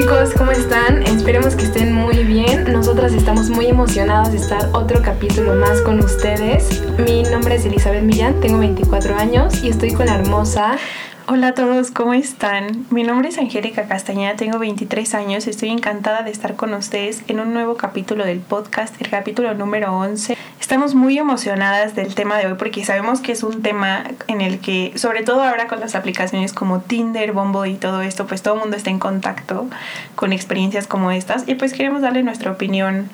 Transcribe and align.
chicos, 0.00 0.30
¿cómo 0.34 0.50
están? 0.50 1.02
Esperemos 1.02 1.54
que 1.54 1.64
estén 1.64 1.92
muy 1.92 2.24
bien. 2.24 2.72
Nosotras 2.72 3.12
estamos 3.12 3.50
muy 3.50 3.66
emocionadas 3.66 4.32
de 4.32 4.38
estar 4.38 4.70
otro 4.72 5.02
capítulo 5.02 5.54
más 5.54 5.82
con 5.82 5.98
ustedes. 5.98 6.82
Mi 7.04 7.22
nombre 7.24 7.56
es 7.56 7.66
Elizabeth 7.66 8.02
Millán, 8.02 8.40
tengo 8.40 8.58
24 8.58 9.14
años 9.16 9.62
y 9.62 9.68
estoy 9.68 9.92
con 9.92 10.06
la 10.06 10.14
hermosa 10.14 10.78
Hola 11.26 11.48
a 11.48 11.54
todos, 11.54 11.90
¿cómo 11.90 12.14
están? 12.14 12.86
Mi 12.90 13.02
nombre 13.02 13.28
es 13.28 13.38
Angélica 13.38 13.86
Castañeda, 13.86 14.36
tengo 14.36 14.58
23 14.58 15.14
años, 15.14 15.46
estoy 15.46 15.68
encantada 15.68 16.22
de 16.22 16.30
estar 16.30 16.56
con 16.56 16.74
ustedes 16.74 17.22
en 17.28 17.38
un 17.38 17.52
nuevo 17.52 17.76
capítulo 17.76 18.24
del 18.24 18.40
podcast, 18.40 19.00
el 19.00 19.10
capítulo 19.10 19.54
número 19.54 19.96
11. 19.96 20.36
Estamos 20.60 20.94
muy 20.94 21.18
emocionadas 21.18 21.94
del 21.94 22.14
tema 22.14 22.38
de 22.38 22.46
hoy 22.46 22.54
porque 22.54 22.84
sabemos 22.84 23.20
que 23.20 23.32
es 23.32 23.42
un 23.42 23.62
tema 23.62 24.04
en 24.26 24.40
el 24.40 24.60
que, 24.60 24.92
sobre 24.96 25.22
todo 25.22 25.42
ahora 25.42 25.68
con 25.68 25.78
las 25.78 25.94
aplicaciones 25.94 26.52
como 26.52 26.80
Tinder, 26.80 27.32
Bumble 27.32 27.70
y 27.70 27.76
todo 27.76 28.02
esto, 28.02 28.26
pues 28.26 28.42
todo 28.42 28.54
el 28.54 28.60
mundo 28.60 28.76
está 28.76 28.90
en 28.90 28.98
contacto 28.98 29.68
con 30.16 30.32
experiencias 30.32 30.86
como 30.86 31.12
estas 31.12 31.46
y 31.46 31.54
pues 31.54 31.74
queremos 31.74 32.02
darle 32.02 32.22
nuestra 32.22 32.50
opinión 32.50 33.08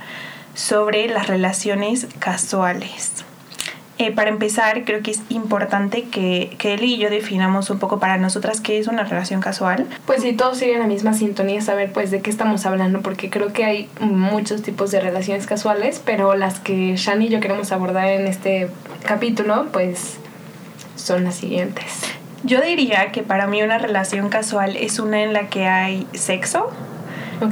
sobre 0.54 1.08
las 1.08 1.26
relaciones 1.26 2.06
casuales. 2.18 3.24
Eh, 3.98 4.12
para 4.12 4.28
empezar, 4.28 4.84
creo 4.84 5.02
que 5.02 5.10
es 5.10 5.22
importante 5.30 6.04
que, 6.04 6.54
que 6.58 6.74
él 6.74 6.84
y 6.84 6.98
yo 6.98 7.08
definamos 7.08 7.70
un 7.70 7.78
poco 7.78 7.98
para 7.98 8.18
nosotras 8.18 8.60
qué 8.60 8.78
es 8.78 8.88
una 8.88 9.04
relación 9.04 9.40
casual. 9.40 9.86
Pues 10.04 10.22
si 10.22 10.34
todos 10.34 10.58
siguen 10.58 10.80
la 10.80 10.86
misma 10.86 11.14
sintonía, 11.14 11.62
saber 11.62 11.92
pues 11.92 12.10
de 12.10 12.20
qué 12.20 12.28
estamos 12.28 12.66
hablando, 12.66 13.00
porque 13.00 13.30
creo 13.30 13.54
que 13.54 13.64
hay 13.64 13.88
muchos 14.00 14.62
tipos 14.62 14.90
de 14.90 15.00
relaciones 15.00 15.46
casuales, 15.46 16.02
pero 16.04 16.34
las 16.34 16.60
que 16.60 16.94
Shani 16.96 17.26
y 17.26 17.28
yo 17.30 17.40
queremos 17.40 17.72
abordar 17.72 18.08
en 18.08 18.26
este 18.26 18.68
capítulo, 19.02 19.68
pues 19.72 20.18
son 20.96 21.24
las 21.24 21.36
siguientes. 21.36 21.84
Yo 22.42 22.60
diría 22.60 23.12
que 23.12 23.22
para 23.22 23.46
mí 23.46 23.62
una 23.62 23.78
relación 23.78 24.28
casual 24.28 24.76
es 24.76 24.98
una 24.98 25.22
en 25.22 25.32
la 25.32 25.48
que 25.48 25.66
hay 25.66 26.06
sexo, 26.12 26.70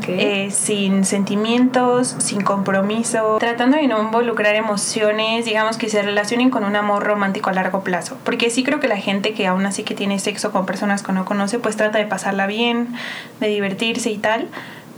eh, 0.08 0.50
sin 0.50 1.04
sentimientos, 1.04 2.14
sin 2.18 2.42
compromiso, 2.42 3.36
tratando 3.38 3.76
de 3.76 3.86
no 3.86 4.02
involucrar 4.02 4.54
emociones, 4.54 5.44
digamos 5.44 5.76
que 5.76 5.88
se 5.88 6.02
relacionen 6.02 6.50
con 6.50 6.64
un 6.64 6.76
amor 6.76 7.04
romántico 7.04 7.50
a 7.50 7.52
largo 7.52 7.82
plazo. 7.82 8.16
Porque 8.24 8.50
sí 8.50 8.62
creo 8.64 8.80
que 8.80 8.88
la 8.88 8.96
gente 8.96 9.32
que 9.32 9.46
aún 9.46 9.66
así 9.66 9.82
que 9.82 9.94
tiene 9.94 10.18
sexo 10.18 10.52
con 10.52 10.66
personas 10.66 11.02
que 11.02 11.12
no 11.12 11.24
conoce, 11.24 11.58
pues 11.58 11.76
trata 11.76 11.98
de 11.98 12.06
pasarla 12.06 12.46
bien, 12.46 12.88
de 13.40 13.48
divertirse 13.48 14.10
y 14.10 14.18
tal, 14.18 14.48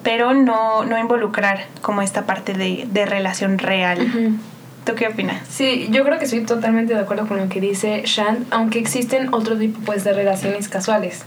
pero 0.02 0.34
no, 0.34 0.84
no 0.84 0.98
involucrar 0.98 1.66
como 1.82 2.02
esta 2.02 2.26
parte 2.26 2.54
de, 2.54 2.86
de 2.90 3.06
relación 3.06 3.58
real. 3.58 4.38
¿Tú 4.84 4.94
qué 4.94 5.08
opinas? 5.08 5.42
Sí, 5.48 5.88
yo 5.90 6.04
creo 6.04 6.18
que 6.18 6.26
estoy 6.26 6.42
totalmente 6.42 6.94
de 6.94 7.00
acuerdo 7.00 7.26
con 7.26 7.38
lo 7.38 7.48
que 7.48 7.60
dice 7.60 8.02
Shan, 8.04 8.46
aunque 8.50 8.78
existen 8.78 9.34
otro 9.34 9.58
tipo 9.58 9.80
pues, 9.80 10.04
de 10.04 10.12
relaciones 10.12 10.68
casuales 10.68 11.24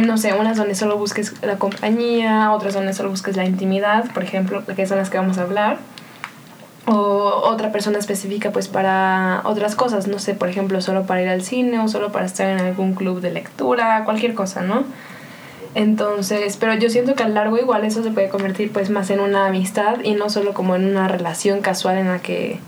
no 0.00 0.16
sé, 0.16 0.32
unas 0.34 0.56
donde 0.56 0.74
solo 0.74 0.96
busques 0.96 1.34
la 1.42 1.56
compañía, 1.56 2.52
otras 2.52 2.74
donde 2.74 2.92
solo 2.92 3.10
busques 3.10 3.36
la 3.36 3.44
intimidad, 3.44 4.10
por 4.12 4.22
ejemplo, 4.22 4.64
que 4.64 4.86
son 4.86 4.98
las 4.98 5.10
que 5.10 5.18
vamos 5.18 5.38
a 5.38 5.42
hablar. 5.42 5.78
O 6.86 7.42
otra 7.44 7.72
persona 7.72 7.98
específica 7.98 8.50
pues 8.52 8.68
para 8.68 9.42
otras 9.44 9.74
cosas, 9.74 10.06
no 10.06 10.18
sé, 10.18 10.34
por 10.34 10.48
ejemplo, 10.48 10.80
solo 10.80 11.04
para 11.04 11.22
ir 11.22 11.28
al 11.28 11.42
cine 11.42 11.78
o 11.78 11.88
solo 11.88 12.10
para 12.10 12.26
estar 12.26 12.48
en 12.48 12.60
algún 12.60 12.94
club 12.94 13.20
de 13.20 13.30
lectura, 13.30 14.02
cualquier 14.04 14.34
cosa, 14.34 14.62
¿no? 14.62 14.84
Entonces, 15.74 16.56
pero 16.58 16.74
yo 16.74 16.90
siento 16.90 17.14
que 17.14 17.22
a 17.22 17.28
largo 17.28 17.58
igual 17.58 17.84
eso 17.84 18.02
se 18.02 18.10
puede 18.10 18.28
convertir 18.28 18.72
pues 18.72 18.90
más 18.90 19.10
en 19.10 19.20
una 19.20 19.46
amistad 19.46 20.00
y 20.02 20.14
no 20.14 20.28
solo 20.28 20.52
como 20.52 20.74
en 20.74 20.84
una 20.84 21.06
relación 21.06 21.60
casual 21.60 21.98
en 21.98 22.08
la 22.08 22.18
que 22.18 22.58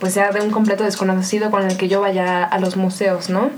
pues 0.00 0.12
sea 0.12 0.32
de 0.32 0.40
un 0.40 0.50
completo 0.50 0.84
desconocido 0.84 1.50
con 1.50 1.62
el 1.64 1.76
que 1.76 1.88
yo 1.88 2.00
vaya 2.00 2.44
a 2.44 2.58
los 2.58 2.76
museos, 2.76 3.30
¿no? 3.30 3.50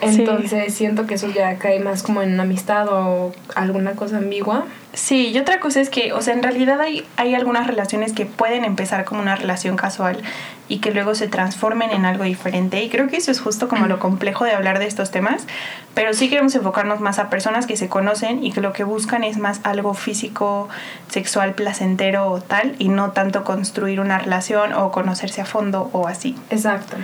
Entonces 0.00 0.74
siento 0.74 1.06
que 1.06 1.14
eso 1.14 1.28
ya 1.28 1.56
cae 1.58 1.80
más 1.80 2.02
como 2.02 2.22
en 2.22 2.38
amistad 2.38 2.88
o 2.88 3.32
alguna 3.54 3.92
cosa 3.92 4.18
ambigua. 4.18 4.64
Sí, 4.92 5.28
y 5.28 5.38
otra 5.38 5.60
cosa 5.60 5.80
es 5.80 5.88
que, 5.88 6.12
o 6.12 6.20
sea, 6.20 6.34
en 6.34 6.42
realidad 6.42 6.80
hay, 6.80 7.06
hay 7.16 7.36
algunas 7.36 7.68
relaciones 7.68 8.12
que 8.12 8.26
pueden 8.26 8.64
empezar 8.64 9.04
como 9.04 9.20
una 9.20 9.36
relación 9.36 9.76
casual 9.76 10.20
y 10.68 10.78
que 10.78 10.90
luego 10.90 11.14
se 11.14 11.28
transformen 11.28 11.90
en 11.90 12.04
algo 12.04 12.24
diferente. 12.24 12.82
Y 12.82 12.88
creo 12.88 13.06
que 13.06 13.16
eso 13.16 13.30
es 13.30 13.40
justo 13.40 13.68
como 13.68 13.86
lo 13.86 14.00
complejo 14.00 14.44
de 14.44 14.52
hablar 14.52 14.80
de 14.80 14.86
estos 14.86 15.12
temas, 15.12 15.46
pero 15.94 16.12
sí 16.12 16.28
queremos 16.28 16.56
enfocarnos 16.56 17.00
más 17.00 17.20
a 17.20 17.30
personas 17.30 17.66
que 17.66 17.76
se 17.76 17.88
conocen 17.88 18.42
y 18.42 18.52
que 18.52 18.60
lo 18.60 18.72
que 18.72 18.82
buscan 18.82 19.22
es 19.22 19.38
más 19.38 19.60
algo 19.62 19.94
físico, 19.94 20.68
sexual, 21.08 21.54
placentero 21.54 22.28
o 22.28 22.40
tal, 22.40 22.74
y 22.78 22.88
no 22.88 23.12
tanto 23.12 23.44
construir 23.44 24.00
una 24.00 24.18
relación 24.18 24.72
o 24.72 24.90
conocerse 24.90 25.40
a 25.40 25.44
fondo 25.44 25.88
o 25.92 26.08
así. 26.08 26.36
Exacto. 26.50 26.96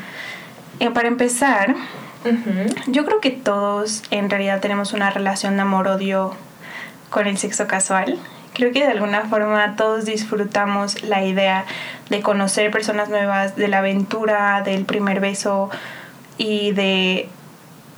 Eh, 0.80 0.90
para 0.90 1.06
empezar, 1.06 1.76
yo 2.88 3.04
creo 3.04 3.20
que 3.20 3.30
todos 3.30 4.02
en 4.10 4.28
realidad 4.28 4.60
tenemos 4.60 4.92
una 4.92 5.10
relación 5.10 5.54
de 5.56 5.62
amor-odio 5.62 6.34
con 7.10 7.26
el 7.26 7.38
sexo 7.38 7.66
casual. 7.66 8.18
Creo 8.54 8.72
que 8.72 8.80
de 8.80 8.92
alguna 8.92 9.22
forma 9.22 9.76
todos 9.76 10.06
disfrutamos 10.06 11.02
la 11.02 11.22
idea 11.24 11.66
de 12.08 12.22
conocer 12.22 12.70
personas 12.70 13.08
nuevas, 13.08 13.56
de 13.56 13.68
la 13.68 13.78
aventura, 13.78 14.62
del 14.62 14.84
primer 14.84 15.20
beso 15.20 15.68
y 16.38 16.72
de, 16.72 17.28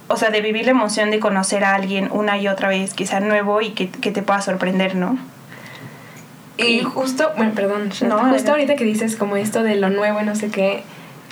o 0.09 0.17
sea, 0.17 0.31
de 0.31 0.41
vivir 0.41 0.65
la 0.65 0.73
emoción 0.73 1.11
de 1.11 1.21
conocer 1.21 1.65
a 1.65 1.75
alguien 1.75 2.09
una 2.11 2.39
y 2.39 2.49
otra 2.49 2.69
vez, 2.69 2.95
sea 3.05 3.21
nuevo 3.21 3.61
y 3.61 3.71
que, 3.71 3.89
que 3.89 4.11
te 4.11 4.23
pueda 4.23 4.43
sorprender, 4.43 4.97
¿no? 4.97 5.17
Y 6.57 6.81
justo, 6.81 7.31
bueno, 7.37 7.53
perdón, 7.55 7.91
no, 8.03 8.19
justo 8.31 8.51
ahorita 8.51 8.75
que 8.75 8.83
dices 8.83 9.15
como 9.15 9.37
esto 9.37 9.63
de 9.63 9.77
lo 9.77 9.91
nuevo 9.91 10.21
y 10.21 10.25
no 10.25 10.35
sé 10.35 10.51
qué, 10.51 10.83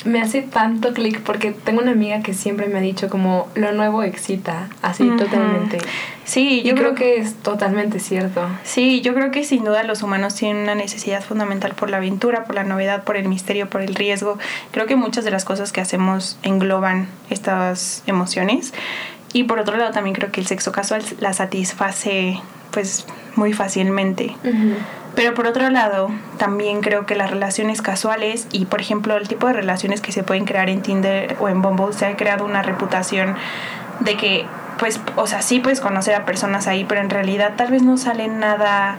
me 0.07 0.23
hace 0.23 0.43
tanto 0.43 0.93
clic 0.95 1.21
porque 1.21 1.53
tengo 1.53 1.83
una 1.83 1.93
amiga 1.93 2.21
que 2.23 2.35
siempre 2.35 2.69
me 2.69 2.79
ha 2.79 2.81
dicho 2.81 3.09
como 3.09 3.49
lo 3.55 3.73
nuevo 3.73 4.03
excita, 4.03 4.69
así 4.83 5.09
totalmente. 5.17 5.79
Sí, 6.25 6.63
yo 6.63 6.75
creo, 6.75 6.95
que 6.95 7.19
es 7.19 7.35
totalmente 7.35 8.01
cierto. 8.01 8.49
Sí, 8.65 9.01
yo 9.01 9.15
creo 9.15 9.31
que 9.31 9.45
sin 9.45 9.65
duda 9.65 9.85
los 9.85 10.03
humanos 10.03 10.35
tienen 10.35 10.63
una 10.63 10.75
necesidad 10.75 11.23
fundamental 11.23 11.75
por 11.75 11.89
la 11.91 11.99
aventura, 11.99 12.45
por 12.45 12.55
la 12.55 12.65
novedad, 12.65 13.05
por 13.05 13.17
el 13.17 13.29
misterio, 13.29 13.69
por 13.69 13.81
el 13.81 13.95
riesgo. 13.95 14.39
Creo 14.73 14.87
que 14.87 14.97
muchas 14.97 15.25
de 15.25 15.31
las 15.31 15.45
cosas 15.45 15.73
que 15.73 15.81
hacemos 15.81 16.39
engloban 16.43 17.07
estas 17.31 18.03
emociones. 18.07 18.75
Y 19.33 19.45
por 19.45 19.59
otro 19.59 19.77
lado 19.77 19.93
también 19.93 20.15
creo 20.15 20.33
que 20.33 20.41
el 20.41 20.47
sexo 20.47 20.73
casual 20.73 21.03
la 21.21 21.33
satisface 21.33 22.41
pues 22.71 23.07
muy 23.37 23.53
fácilmente. 23.53 24.35
Pero 25.17 25.33
por 25.33 25.47
otro 25.47 25.71
lado, 25.71 26.11
también 26.37 26.83
creo 26.83 27.07
que 27.07 27.17
las 27.17 27.31
relaciones 27.31 27.81
casuales 27.81 28.47
y, 28.53 28.67
por 28.67 28.83
ejemplo, 28.83 29.17
el 29.17 29.27
tipo 29.27 29.47
de 29.47 29.55
relaciones 29.55 30.03
que 30.03 30.13
se 30.13 30.23
pueden 30.23 30.45
crear 30.45 30.69
en 30.69 30.83
Tinder 30.83 31.37
o 31.41 31.49
en 31.49 31.63
Bumble, 31.63 31.95
se 31.95 32.05
ha 32.05 32.17
creado 32.17 32.45
una 32.45 32.63
reputación 32.63 33.35
de 34.01 34.19
que, 34.19 34.45
pues, 34.79 35.01
o 35.17 35.27
sea, 35.27 35.41
sí 35.41 35.59
puedes 35.59 35.81
conocer 35.81 36.15
a 36.15 36.27
personas 36.27 36.67
ahí, 36.67 36.85
pero 36.85 37.01
en 37.01 37.09
realidad 37.09 37.55
tal 37.57 37.71
vez 37.71 37.83
no 37.83 37.97
sale 37.97 38.29
nada 38.29 38.99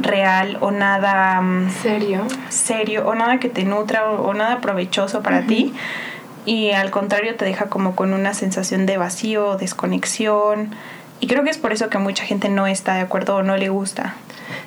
real 0.00 0.56
o 0.60 0.70
nada 0.70 1.40
mm, 1.42 1.70
serio. 1.82 2.22
serio 2.48 3.06
o 3.06 3.14
nada 3.14 3.38
que 3.38 3.50
te 3.50 3.64
nutra 3.64 4.10
o, 4.10 4.32
nada 4.32 4.62
provechoso 4.62 5.22
para 5.22 5.42
ti. 5.42 5.74
Y 6.46 6.70
al 6.72 6.90
contrario 6.90 7.36
te 7.36 7.44
deja 7.44 7.66
como 7.66 7.94
con 7.94 8.14
una 8.14 8.32
sensación 8.32 8.86
de 8.86 8.96
vacío 8.96 9.56
desconexión 9.56 10.74
y 11.20 11.26
creo 11.26 11.44
que 11.44 11.50
es 11.50 11.58
por 11.58 11.72
eso 11.72 11.88
que 11.88 11.98
mucha 11.98 12.24
gente 12.24 12.48
no 12.48 12.66
está 12.66 12.94
de 12.94 13.00
acuerdo 13.00 13.36
o 13.36 13.42
no 13.42 13.56
le 13.56 13.68
gusta 13.68 14.14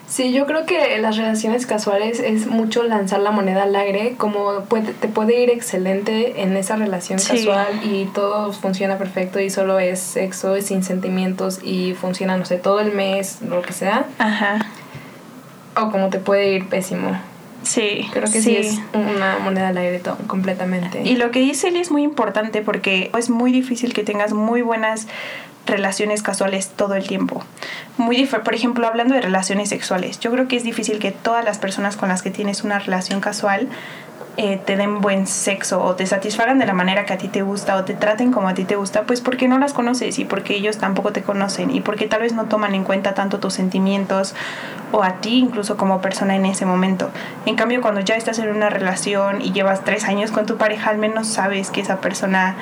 Sí, 0.08 0.31
yo 0.31 0.46
creo 0.46 0.66
que 0.66 0.97
las 1.00 1.18
relaciones 1.18 1.66
casuales 1.66 2.22
es 2.22 2.47
mucho 2.47 2.84
lanzar 2.84 3.19
la 3.19 3.31
moneda 3.31 3.63
al 3.63 3.75
aire, 3.75 4.16
como 4.18 4.62
puede, 4.63 4.94
te 4.94 5.09
puede 5.09 5.41
ir 5.44 5.50
excelente 5.50 6.41
en 6.44 6.56
esa 6.56 6.78
relación 6.78 7.19
casual 7.19 7.68
y 7.84 8.06
todo 8.06 8.53
funciona 8.53 8.97
perfecto 8.97 9.41
y 9.41 9.50
solo 9.50 9.80
es 9.80 10.00
sexo 10.00 10.56
y 10.56 10.62
sin 10.62 10.81
sentimientos 10.81 11.59
y 11.62 11.94
funciona, 11.94 12.38
no 12.38 12.46
sé, 12.46 12.56
todo 12.56 12.80
el 12.80 12.94
mes, 12.94 13.41
lo 13.41 13.62
que 13.62 13.74
sea. 13.74 14.06
Ajá. 14.18 14.66
O 15.75 15.91
como 15.91 16.09
te 16.09 16.19
puede 16.19 16.53
ir 16.53 16.69
pésimo. 16.69 17.19
Sí. 17.63 18.07
Creo 18.13 18.31
que 18.31 18.41
sí, 18.41 18.56
es 18.56 18.80
una 18.94 19.40
moneda 19.40 19.68
al 19.68 19.78
aire 19.78 20.02
completamente. 20.28 21.02
Y 21.03 21.18
lo 21.18 21.31
que 21.31 21.40
dice 21.40 21.68
él 21.68 21.75
es 21.75 21.91
muy 21.91 22.03
importante 22.03 22.62
porque 22.62 23.12
es 23.18 23.30
muy 23.30 23.52
difícil 23.52 23.94
que 23.94 24.03
tengas 24.03 24.31
muy 24.31 24.62
buenas 24.62 25.07
relaciones 25.68 26.24
casuales 26.24 26.69
todo 26.69 26.96
el 26.96 27.08
tiempo. 27.08 27.44
Muy 27.98 28.25
por 28.25 28.56
ejemplo, 28.56 28.88
hablando 28.88 29.14
de 29.14 29.22
relaciones 29.22 29.69
sexuales, 29.69 30.19
yo 30.19 30.31
creo 30.31 30.48
que 30.48 30.56
es 30.56 30.64
difícil 30.64 31.00
que 31.00 31.12
todas 31.12 31.46
las 31.46 31.60
personas 31.60 31.98
con 31.98 32.10
las 32.10 32.22
que 32.22 32.31
tienes 32.31 32.64
una 32.64 32.80
relación 32.80 33.22
casual 33.22 33.69
eh, 34.40 34.62
te 34.64 34.78
den 34.78 35.02
buen 35.02 35.25
sexo 35.25 35.84
o 35.84 35.96
te 35.96 36.06
satisfagan 36.06 36.60
de 36.60 36.68
la 36.68 36.74
manera 36.74 37.06
que 37.06 37.14
a 37.14 37.18
ti 37.18 37.28
te 37.28 37.42
gusta 37.42 37.75
o 37.75 37.86
te 37.86 37.96
traten 37.96 38.31
como 38.31 38.48
a 38.48 38.54
ti 38.54 38.66
te 38.66 38.75
gusta, 38.75 39.02
pues 39.02 39.19
porque 39.19 39.48
no 39.48 39.58
las 39.58 39.74
conoces 39.74 40.19
y 40.19 40.25
porque 40.25 40.56
ellos 40.56 40.78
tampoco 40.78 41.12
te 41.12 41.24
conocen 41.24 41.72
y 41.75 41.81
porque 41.81 42.06
tal 42.06 42.22
vez 42.22 42.34
no 42.34 42.46
toman 42.46 42.75
en 42.75 42.84
cuenta 42.84 43.16
tanto 43.16 43.40
tus 43.40 43.56
sentimientos 43.56 44.36
o 44.92 45.04
a 45.04 45.14
ti 45.22 45.40
incluso 45.40 45.75
como 45.75 46.02
persona 46.02 46.36
en 46.36 46.46
ese 46.46 46.68
momento. 46.68 47.10
En 47.48 47.56
cambio, 47.56 47.81
cuando 47.81 48.02
ya 48.02 48.16
estás 48.16 48.38
en 48.38 48.50
una 48.50 48.69
relación 48.69 49.42
y 49.42 49.54
llevas 49.54 49.84
tres 49.84 50.04
años 50.04 50.30
con 50.30 50.46
tu 50.46 50.58
pareja, 50.58 50.92
al 50.92 51.00
menos 51.00 51.28
sabes 51.28 51.72
que 51.72 51.81
esa 51.81 52.00
persona 52.00 52.56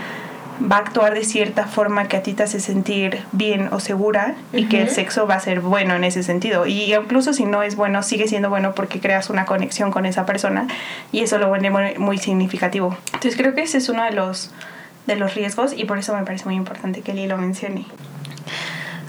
va 0.61 0.77
a 0.77 0.79
actuar 0.79 1.13
de 1.13 1.23
cierta 1.23 1.65
forma 1.65 2.07
que 2.07 2.17
a 2.17 2.23
ti 2.23 2.33
te 2.33 2.43
hace 2.43 2.59
sentir 2.59 3.23
bien 3.31 3.69
o 3.71 3.79
segura 3.79 4.35
y 4.53 4.65
que 4.65 4.81
el 4.81 4.89
sexo 4.89 5.27
va 5.27 5.35
a 5.35 5.39
ser 5.39 5.59
bueno 5.59 5.95
en 5.95 6.03
ese 6.03 6.23
sentido. 6.23 6.65
Y 6.65 6.93
incluso 6.93 7.33
si 7.33 7.45
no 7.45 7.63
es 7.63 7.75
bueno, 7.75 8.03
sigue 8.03 8.27
siendo 8.27 8.49
bueno 8.49 8.73
porque 8.73 8.99
creas 8.99 9.29
una 9.29 9.45
conexión 9.45 9.91
con 9.91 10.05
esa 10.05 10.25
persona 10.25 10.67
y 11.11 11.21
eso 11.21 11.37
lo 11.37 11.49
vuelve 11.49 11.97
muy, 11.97 12.17
significativo. 12.17 12.95
Entonces 13.07 13.35
creo 13.35 13.53
que 13.53 13.63
ese 13.63 13.77
es 13.77 13.89
uno 13.89 14.03
de 14.03 14.11
los, 14.11 14.51
de 15.05 15.15
los 15.15 15.35
riesgos 15.35 15.73
y 15.75 15.85
por 15.85 15.97
eso 15.97 16.15
me 16.15 16.23
parece 16.23 16.45
muy 16.45 16.55
importante 16.55 17.01
que 17.01 17.13
Lee 17.13 17.27
lo 17.27 17.37
mencione. 17.37 17.85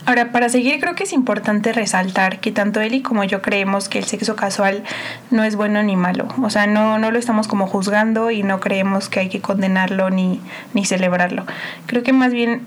Ahora, 0.06 0.30
para 0.30 0.48
seguir, 0.48 0.80
creo 0.80 0.94
que 0.94 1.02
es 1.02 1.12
importante 1.12 1.72
resaltar 1.72 2.38
que 2.38 2.52
tanto 2.52 2.80
él 2.80 2.94
y 2.94 3.02
como 3.02 3.24
yo 3.24 3.42
creemos 3.42 3.88
que 3.88 3.98
el 3.98 4.04
sexo 4.04 4.36
casual 4.36 4.84
no 5.32 5.42
es 5.42 5.56
bueno 5.56 5.82
ni 5.82 5.96
malo. 5.96 6.28
O 6.42 6.48
sea, 6.48 6.68
no, 6.68 6.98
no 6.98 7.10
lo 7.10 7.18
estamos 7.18 7.48
como 7.48 7.66
juzgando 7.66 8.30
y 8.30 8.44
no 8.44 8.60
creemos 8.60 9.08
que 9.08 9.18
hay 9.18 9.28
que 9.28 9.40
condenarlo 9.40 10.10
ni, 10.10 10.40
ni 10.74 10.84
celebrarlo. 10.84 11.44
Creo 11.86 12.04
que 12.04 12.12
más 12.12 12.32
bien 12.32 12.62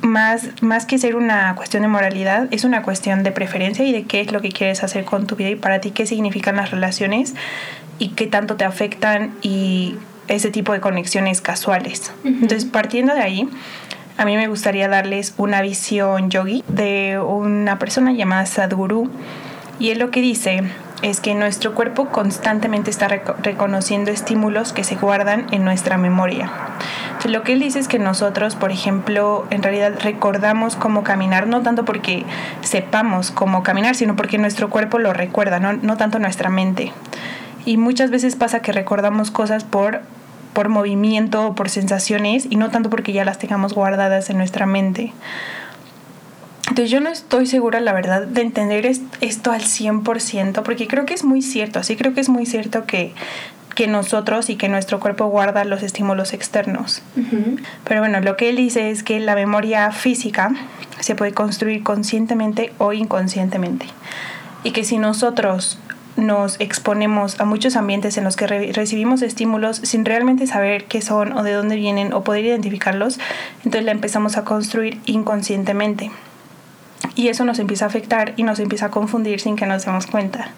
más, 0.00 0.48
más 0.62 0.86
que 0.86 0.98
ser 0.98 1.14
una 1.14 1.54
cuestión 1.54 1.82
de 1.82 1.88
moralidad, 1.88 2.48
es 2.50 2.64
una 2.64 2.82
cuestión 2.82 3.22
de 3.22 3.32
preferencia 3.32 3.84
y 3.84 3.92
de 3.92 4.04
qué 4.04 4.20
es 4.20 4.32
lo 4.32 4.40
que 4.40 4.50
quieres 4.50 4.82
hacer 4.82 5.04
con 5.04 5.26
tu 5.26 5.36
vida 5.36 5.50
y 5.50 5.56
para 5.56 5.80
ti 5.80 5.90
qué 5.90 6.06
significan 6.06 6.56
las 6.56 6.70
relaciones 6.70 7.34
y 7.98 8.08
qué 8.08 8.26
tanto 8.26 8.56
te 8.56 8.64
afectan 8.64 9.34
y 9.42 9.96
ese 10.28 10.50
tipo 10.50 10.72
de 10.72 10.80
conexiones 10.80 11.40
casuales. 11.40 12.12
Entonces, 12.24 12.64
partiendo 12.64 13.14
de 13.14 13.20
ahí, 13.20 13.48
a 14.16 14.24
mí 14.24 14.36
me 14.36 14.48
gustaría 14.48 14.88
darles 14.88 15.34
una 15.36 15.62
visión 15.62 16.30
yogi 16.30 16.64
de 16.68 17.18
una 17.18 17.78
persona 17.78 18.12
llamada 18.12 18.46
Sadhguru. 18.46 19.10
Y 19.78 19.90
él 19.90 19.98
lo 19.98 20.10
que 20.10 20.20
dice 20.20 20.62
es 21.02 21.20
que 21.20 21.34
nuestro 21.34 21.74
cuerpo 21.74 22.08
constantemente 22.08 22.90
está 22.90 23.08
reconociendo 23.08 24.10
estímulos 24.10 24.72
que 24.72 24.84
se 24.84 24.94
guardan 24.94 25.46
en 25.50 25.64
nuestra 25.64 25.96
memoria. 25.98 26.50
Lo 27.24 27.42
que 27.42 27.52
él 27.54 27.60
dice 27.60 27.78
es 27.78 27.88
que 27.88 27.98
nosotros, 27.98 28.56
por 28.56 28.70
ejemplo, 28.70 29.46
en 29.50 29.62
realidad 29.62 29.94
recordamos 30.00 30.76
cómo 30.76 31.02
caminar, 31.02 31.46
no 31.46 31.62
tanto 31.62 31.84
porque 31.84 32.24
sepamos 32.62 33.30
cómo 33.30 33.62
caminar, 33.62 33.94
sino 33.94 34.16
porque 34.16 34.38
nuestro 34.38 34.70
cuerpo 34.70 34.98
lo 34.98 35.12
recuerda, 35.12 35.58
no, 35.58 35.72
no 35.72 35.96
tanto 35.96 36.18
nuestra 36.18 36.50
mente. 36.50 36.92
Y 37.64 37.76
muchas 37.76 38.10
veces 38.10 38.36
pasa 38.36 38.60
que 38.60 38.72
recordamos 38.72 39.30
cosas 39.30 39.64
por 39.64 40.02
por 40.52 40.68
movimiento 40.68 41.46
o 41.46 41.54
por 41.54 41.68
sensaciones 41.68 42.46
y 42.48 42.56
no 42.56 42.70
tanto 42.70 42.90
porque 42.90 43.12
ya 43.12 43.24
las 43.24 43.38
tengamos 43.38 43.74
guardadas 43.74 44.30
en 44.30 44.38
nuestra 44.38 44.66
mente. 44.66 45.12
Entonces 46.68 46.90
yo 46.90 47.00
no 47.00 47.10
estoy 47.10 47.46
segura, 47.46 47.80
la 47.80 47.92
verdad, 47.92 48.22
de 48.26 48.40
entender 48.40 48.86
esto 48.86 49.52
al 49.52 49.62
100%, 49.62 50.62
porque 50.62 50.86
creo 50.86 51.04
que 51.04 51.14
es 51.14 51.24
muy 51.24 51.42
cierto, 51.42 51.78
así 51.78 51.96
creo 51.96 52.14
que 52.14 52.20
es 52.20 52.28
muy 52.28 52.46
cierto 52.46 52.86
que, 52.86 53.12
que 53.74 53.86
nosotros 53.88 54.48
y 54.48 54.56
que 54.56 54.68
nuestro 54.68 55.00
cuerpo 55.00 55.26
guarda 55.26 55.64
los 55.64 55.82
estímulos 55.82 56.32
externos. 56.32 57.02
Pero 57.84 58.00
bueno, 58.00 58.20
lo 58.20 58.36
que 58.36 58.48
él 58.48 58.56
dice 58.56 58.90
es 58.90 59.02
que 59.02 59.20
la 59.20 59.34
memoria 59.34 59.90
física 59.92 60.52
se 61.00 61.14
puede 61.14 61.32
construir 61.32 61.82
conscientemente 61.82 62.72
o 62.78 62.92
inconscientemente. 62.92 63.86
Y 64.64 64.70
que 64.70 64.84
si 64.84 64.98
nosotros 64.98 65.78
nos 66.16 66.60
exponemos 66.60 67.40
a 67.40 67.44
muchos 67.44 67.76
ambientes 67.76 68.16
en 68.16 68.24
los 68.24 68.36
que 68.36 68.46
recibimos 68.46 69.22
estímulos 69.22 69.76
sin 69.76 70.04
realmente 70.04 70.46
saber 70.46 70.84
qué 70.84 71.00
son 71.00 71.32
o 71.32 71.42
de 71.42 71.52
dónde 71.52 71.76
vienen 71.76 72.12
o 72.12 72.22
poder 72.22 72.44
identificarlos, 72.44 73.18
entonces 73.58 73.84
la 73.84 73.92
empezamos 73.92 74.36
a 74.36 74.44
construir 74.44 75.00
inconscientemente. 75.06 76.10
Y 77.14 77.28
eso 77.28 77.44
nos 77.44 77.58
empieza 77.58 77.84
a 77.84 77.88
afectar 77.88 78.32
y 78.36 78.42
nos 78.42 78.58
empieza 78.58 78.86
a 78.86 78.90
confundir 78.90 79.40
sin 79.40 79.56
que 79.56 79.66
nos 79.66 79.84
demos 79.84 80.06
cuenta. 80.06 80.48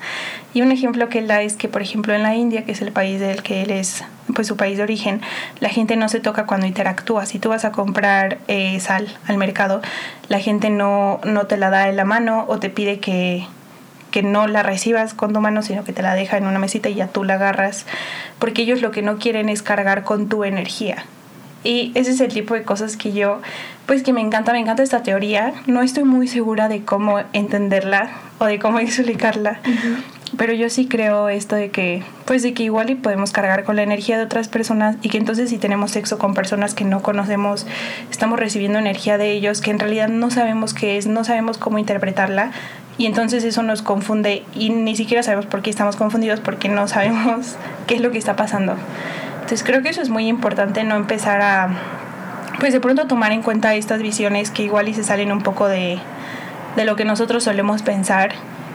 Y 0.53 0.63
un 0.63 0.71
ejemplo 0.71 1.09
que 1.09 1.19
él 1.19 1.27
da 1.27 1.43
es 1.43 1.57
que, 1.57 1.69
por 1.69 1.83
ejemplo, 1.83 2.15
en 2.15 2.23
la 2.23 2.37
India, 2.37 2.65
que 2.65 2.73
es 2.73 2.83
el 2.83 2.93
país 2.93 3.19
del 3.19 3.43
que 3.43 3.63
él 3.63 3.71
es, 3.71 4.05
pues 4.35 4.47
su 4.47 4.57
país 4.57 4.77
de 4.77 4.85
origen, 4.85 5.21
la 5.59 5.69
gente 5.69 5.97
no 5.97 6.09
se 6.09 6.21
toca 6.21 6.47
cuando 6.47 6.67
interactúa. 6.67 7.27
Si 7.27 7.39
tú 7.39 7.49
vas 7.49 7.65
a 7.65 7.73
comprar 7.73 8.39
eh, 8.47 8.79
sal 8.79 9.09
al 9.27 9.37
mercado, 9.37 9.81
la 10.29 10.39
gente 10.39 10.71
no, 10.71 11.21
no 11.25 11.47
te 11.47 11.57
la 11.57 11.71
da 11.71 11.89
en 11.89 11.97
la 11.97 12.05
mano 12.05 12.45
o 12.47 12.59
te 12.61 12.71
pide 12.71 13.01
que, 13.01 13.47
que 14.15 14.23
no 14.23 14.47
la 14.47 14.63
recibas 14.63 15.13
con 15.13 15.33
tu 15.33 15.41
mano, 15.41 15.61
sino 15.63 15.83
que 15.83 15.93
te 15.93 16.01
la 16.01 16.15
deja 16.15 16.37
en 16.37 16.47
una 16.47 16.61
mesita 16.61 16.89
y 16.89 16.95
ya 16.95 17.09
tú 17.09 17.25
la 17.25 17.35
agarras, 17.35 17.85
porque 18.39 18.63
ellos 18.63 18.81
lo 18.81 18.93
que 18.93 19.03
no 19.03 19.19
quieren 19.19 19.49
es 19.49 19.61
cargar 19.61 20.05
con 20.05 20.29
tu 20.29 20.45
energía. 20.45 21.05
Y 21.65 21.91
ese 21.97 22.13
es 22.13 22.21
el 22.21 22.33
tipo 22.33 22.55
de 22.55 22.63
cosas 22.63 22.97
que 22.97 23.13
yo, 23.13 23.43
pues 23.87 24.05
que 24.05 24.13
me 24.13 24.21
encanta, 24.21 24.53
me 24.53 24.61
encanta 24.61 24.85
esta 24.85 25.03
teoría. 25.03 25.53
No 25.67 25.83
estoy 25.83 26.05
muy 26.05 26.29
segura 26.29 26.69
de 26.69 26.85
cómo 26.85 27.23
entenderla 27.33 28.11
o 28.39 28.45
de 28.45 28.61
cómo 28.61 28.79
explicarla, 28.79 29.59
pero 30.37 30.53
yo 30.53 30.71
sí 30.71 30.87
creo 30.87 31.29
esto 31.29 31.57
de 31.57 31.71
que, 31.71 32.03
pues 32.25 32.43
de 32.43 32.55
que 32.55 32.63
igual 32.63 32.91
y 32.91 32.95
podemos 32.95 33.33
cargar 33.33 33.65
con 33.65 33.77
la 33.77 33.83
energía 33.83 34.19
de 34.19 34.25
otras 34.25 34.49
personas 34.49 34.97
y 35.03 35.09
que 35.09 35.19
entonces 35.19 35.51
si 35.51 35.59
tenemos 35.59 35.93
sexo 35.93 36.19
con 36.19 36.35
personas 36.35 36.75
que 36.75 36.85
no 36.85 37.03
conocemos, 37.03 37.67
estamos 38.11 38.39
recibiendo 38.39 38.79
energía 38.79 39.19
de 39.19 39.33
ellos 39.33 39.61
que 39.61 39.71
en 39.71 39.79
realidad 39.79 40.09
no 40.09 40.31
sabemos 40.31 40.75
qué 40.75 40.99
es, 40.99 41.07
no 41.07 41.25
sabemos 41.25 41.59
cómo 41.59 41.79
interpretarla, 41.79 42.53
y 42.97 43.07
entonces 43.07 43.43
eso 43.45 43.63
nos 43.63 43.83
confunde 43.83 44.45
y 44.55 44.71
ni 44.71 44.95
siquiera 44.95 45.23
sabemos 45.23 45.47
por 45.47 45.63
qué 45.63 45.71
estamos 45.71 45.97
confundidos 45.97 46.41
porque 46.41 46.69
no 46.69 46.87
sabemos 46.87 47.57
qué 47.87 47.97
es 47.97 48.01
lo 48.01 48.11
que 48.11 48.19
está 48.19 48.37
pasando. 48.37 48.77
Entonces 49.35 49.65
creo 49.65 49.83
que 49.83 49.89
eso 49.89 50.01
es 50.01 50.11
muy 50.11 50.29
importante, 50.29 50.85
no 50.85 50.95
empezar 50.95 51.41
a, 51.43 51.71
pues 52.61 52.73
de 52.73 52.81
pronto 52.81 53.07
tomar 53.07 53.33
en 53.33 53.43
cuenta 53.43 53.75
estas 53.75 54.01
visiones 54.01 54.51
que 54.51 54.63
igual 54.63 54.89
y 54.89 54.95
se 54.95 55.03
salen 55.03 55.33
un 55.33 55.43
poco 55.43 55.69
de, 55.69 55.99
de 56.77 56.85
lo 56.85 56.97
que 56.97 57.05
nosotros 57.05 57.45
solemos 57.45 57.83
pensar 57.83 58.33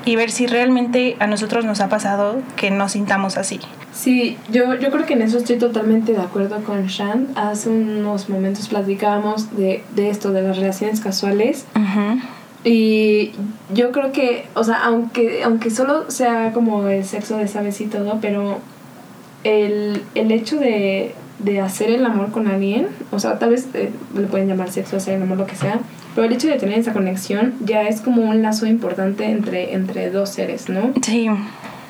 y 0.09 0.15
ver 0.15 0.31
si 0.31 0.47
realmente 0.47 1.15
a 1.19 1.27
nosotros 1.27 1.65
nos 1.65 1.81
ha 1.81 1.87
pasado 1.87 2.41
que 2.55 2.71
nos 2.71 2.93
sintamos 2.93 3.37
así. 3.37 3.59
Sí, 3.93 4.39
yo, 4.51 4.73
yo 4.73 4.89
creo 4.89 5.05
que 5.05 5.13
en 5.13 5.21
eso 5.21 5.37
estoy 5.37 5.59
totalmente 5.59 6.13
de 6.13 6.17
acuerdo 6.17 6.63
con 6.63 6.87
Shan. 6.87 7.27
Hace 7.35 7.69
unos 7.69 8.27
momentos 8.27 8.69
platicábamos 8.69 9.55
de, 9.55 9.83
de 9.95 10.09
esto, 10.09 10.31
de 10.31 10.41
las 10.41 10.57
relaciones 10.57 10.99
casuales. 10.99 11.65
Y 12.63 13.33
yo 13.71 13.91
creo 13.91 14.11
que, 14.11 14.47
o 14.55 14.63
sea, 14.63 14.83
aunque, 14.83 15.43
aunque 15.43 15.69
solo 15.69 16.09
sea 16.09 16.53
como 16.53 16.87
el 16.87 17.05
sexo 17.05 17.37
de 17.37 17.47
sabes 17.47 17.79
y 17.79 17.85
todo, 17.85 18.17
pero 18.19 18.57
el, 19.43 20.01
el 20.15 20.31
hecho 20.31 20.57
de, 20.57 21.13
de, 21.37 21.61
hacer 21.61 21.91
el 21.91 22.03
amor 22.03 22.31
con 22.31 22.47
alguien, 22.47 22.87
o 23.11 23.19
sea, 23.19 23.37
tal 23.37 23.51
vez 23.51 23.67
eh, 23.75 23.91
le 24.15 24.25
pueden 24.25 24.47
llamar 24.47 24.71
sexo, 24.71 24.97
hacer 24.97 25.13
el 25.17 25.21
amor, 25.21 25.37
lo 25.37 25.45
que 25.45 25.55
sea, 25.55 25.79
pero 26.15 26.27
el 26.27 26.33
hecho 26.33 26.47
de 26.47 26.57
tener 26.57 26.79
esa 26.79 26.93
conexión 26.93 27.53
ya 27.61 27.83
es 27.83 28.01
como 28.01 28.23
un 28.23 28.41
lazo 28.41 28.65
importante 28.65 29.25
entre, 29.25 29.73
entre 29.73 30.09
dos 30.09 30.29
seres, 30.29 30.69
¿no? 30.69 30.93
Sí. 31.01 31.29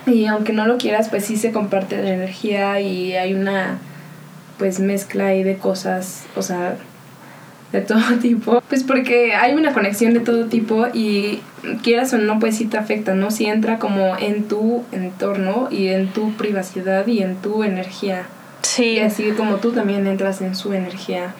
Y 0.06 0.26
aunque 0.26 0.54
no 0.54 0.66
lo 0.66 0.78
quieras, 0.78 1.10
pues 1.10 1.26
sí 1.26 1.38
se 1.38 1.52
comparte 1.52 2.02
la 2.02 2.14
energía 2.14 2.80
y 2.82 3.14
hay 3.14 3.34
una 3.34 3.80
pues 4.58 4.80
mezcla 4.80 5.28
ahí 5.28 5.44
de 5.44 5.58
cosas, 5.58 6.26
o 6.36 6.42
sea, 6.42 6.76
de 7.72 7.82
todo 7.82 8.18
tipo. 8.22 8.62
Pues 8.68 8.84
porque 8.84 9.34
hay 9.34 9.54
una 9.54 9.74
conexión 9.74 10.14
de 10.14 10.20
todo 10.20 10.46
tipo 10.46 10.88
y 10.94 11.42
quieras 11.84 12.14
o 12.14 12.18
no, 12.18 12.40
pues 12.40 12.58
sí 12.58 12.66
te 12.66 12.78
afecta, 12.78 13.16
¿no? 13.16 13.32
Si 13.32 13.46
entra 13.46 13.80
como 13.80 14.18
en 14.18 14.48
tu 14.48 14.84
entorno 14.92 15.68
y 15.72 15.88
en 15.88 16.08
tu 16.10 16.34
privacidad 16.34 17.08
y 17.08 17.24
en 17.24 17.36
tu 17.38 17.64
energía. 17.64 18.24
Sí. 18.62 18.84
Y 18.84 19.00
así 19.00 19.32
como 19.32 19.56
tú 19.56 19.72
también 19.72 20.06
entras 20.08 20.42
en 20.42 20.56
su 20.56 20.74
energía. 20.74 21.34